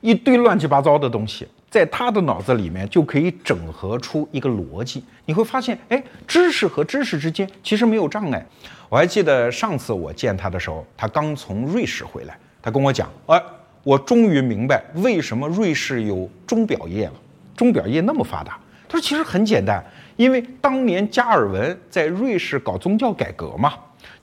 [0.01, 5.05] 一堆乱七八糟的东西，在他的脑子里面就可以整合出一个逻辑。
[5.25, 8.45] 你会发现，哎，知识和知识之间其实没有障碍。
[8.89, 13.41] 我还记得上次我见他的时候，他刚从瑞士回来，他跟我讲，哎，
[13.85, 17.15] 我终于明白为什么瑞士有钟表业了，
[17.57, 18.59] 钟表业那么发达。
[18.89, 19.85] 他说：“其实很简单，
[20.17, 23.75] 因为当年加尔文在瑞士搞宗教改革嘛，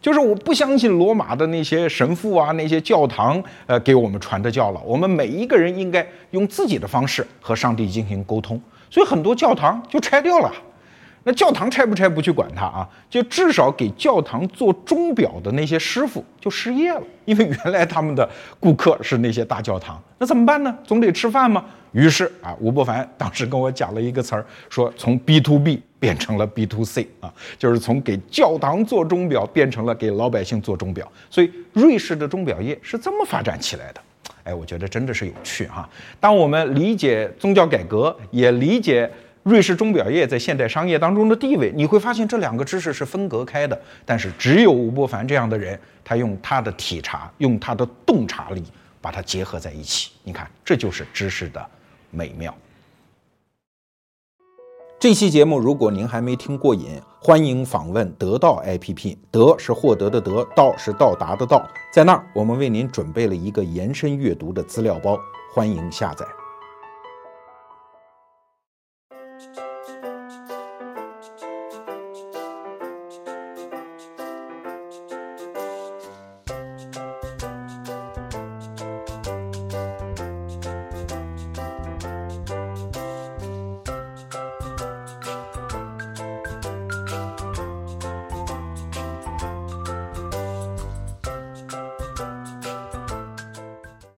[0.01, 4.81] 就是我不相信罗马的那些神父啊、那些教堂，呃，给我们传的教了。
[4.85, 10.51] 我们每一个人应该用自己的方式和上帝进行沟通，所以很多教堂就拆掉了。”
[11.25, 20.77] 那教堂拆不拆不去管它啊，就至少给教堂做钟表的那些师傅就失业了，因为原来他们的顾客是那些大教堂，那怎么办呢？
[20.83, 21.63] 总得吃饭嘛。
[21.93, 31.09] 于是啊，吴伯凡当时跟我讲了一个词儿，说从 B to B 变成了 B to C 啊，就是从给教堂做钟表变成了给老百姓做钟表。
[31.29, 34.01] 所以瑞士的钟表业是这么发展起来的。
[34.43, 35.89] 哎，我觉得真的是有趣哈。
[36.19, 39.09] 当我们理解宗教改革，也理解。
[39.43, 43.77] 瑞士钟表业在现代商业当中的地位，你会发现这两个知识是分隔开的。
[44.05, 48.63] 但是只有吴伯凡这样的人，他用他的体察，用他的洞察力，
[49.01, 50.11] 把它结合在一起。
[50.23, 51.69] 你看，这就是知识的
[52.13, 52.55] 美妙。
[54.99, 59.17] 这期节目如果您还没听过瘾，欢迎访问得到 APP。
[59.29, 65.19] 得是获得的得，到是到达的到，在那儿我们为您准备了一个延伸阅读的资料包，
[65.53, 66.25] 欢迎下载。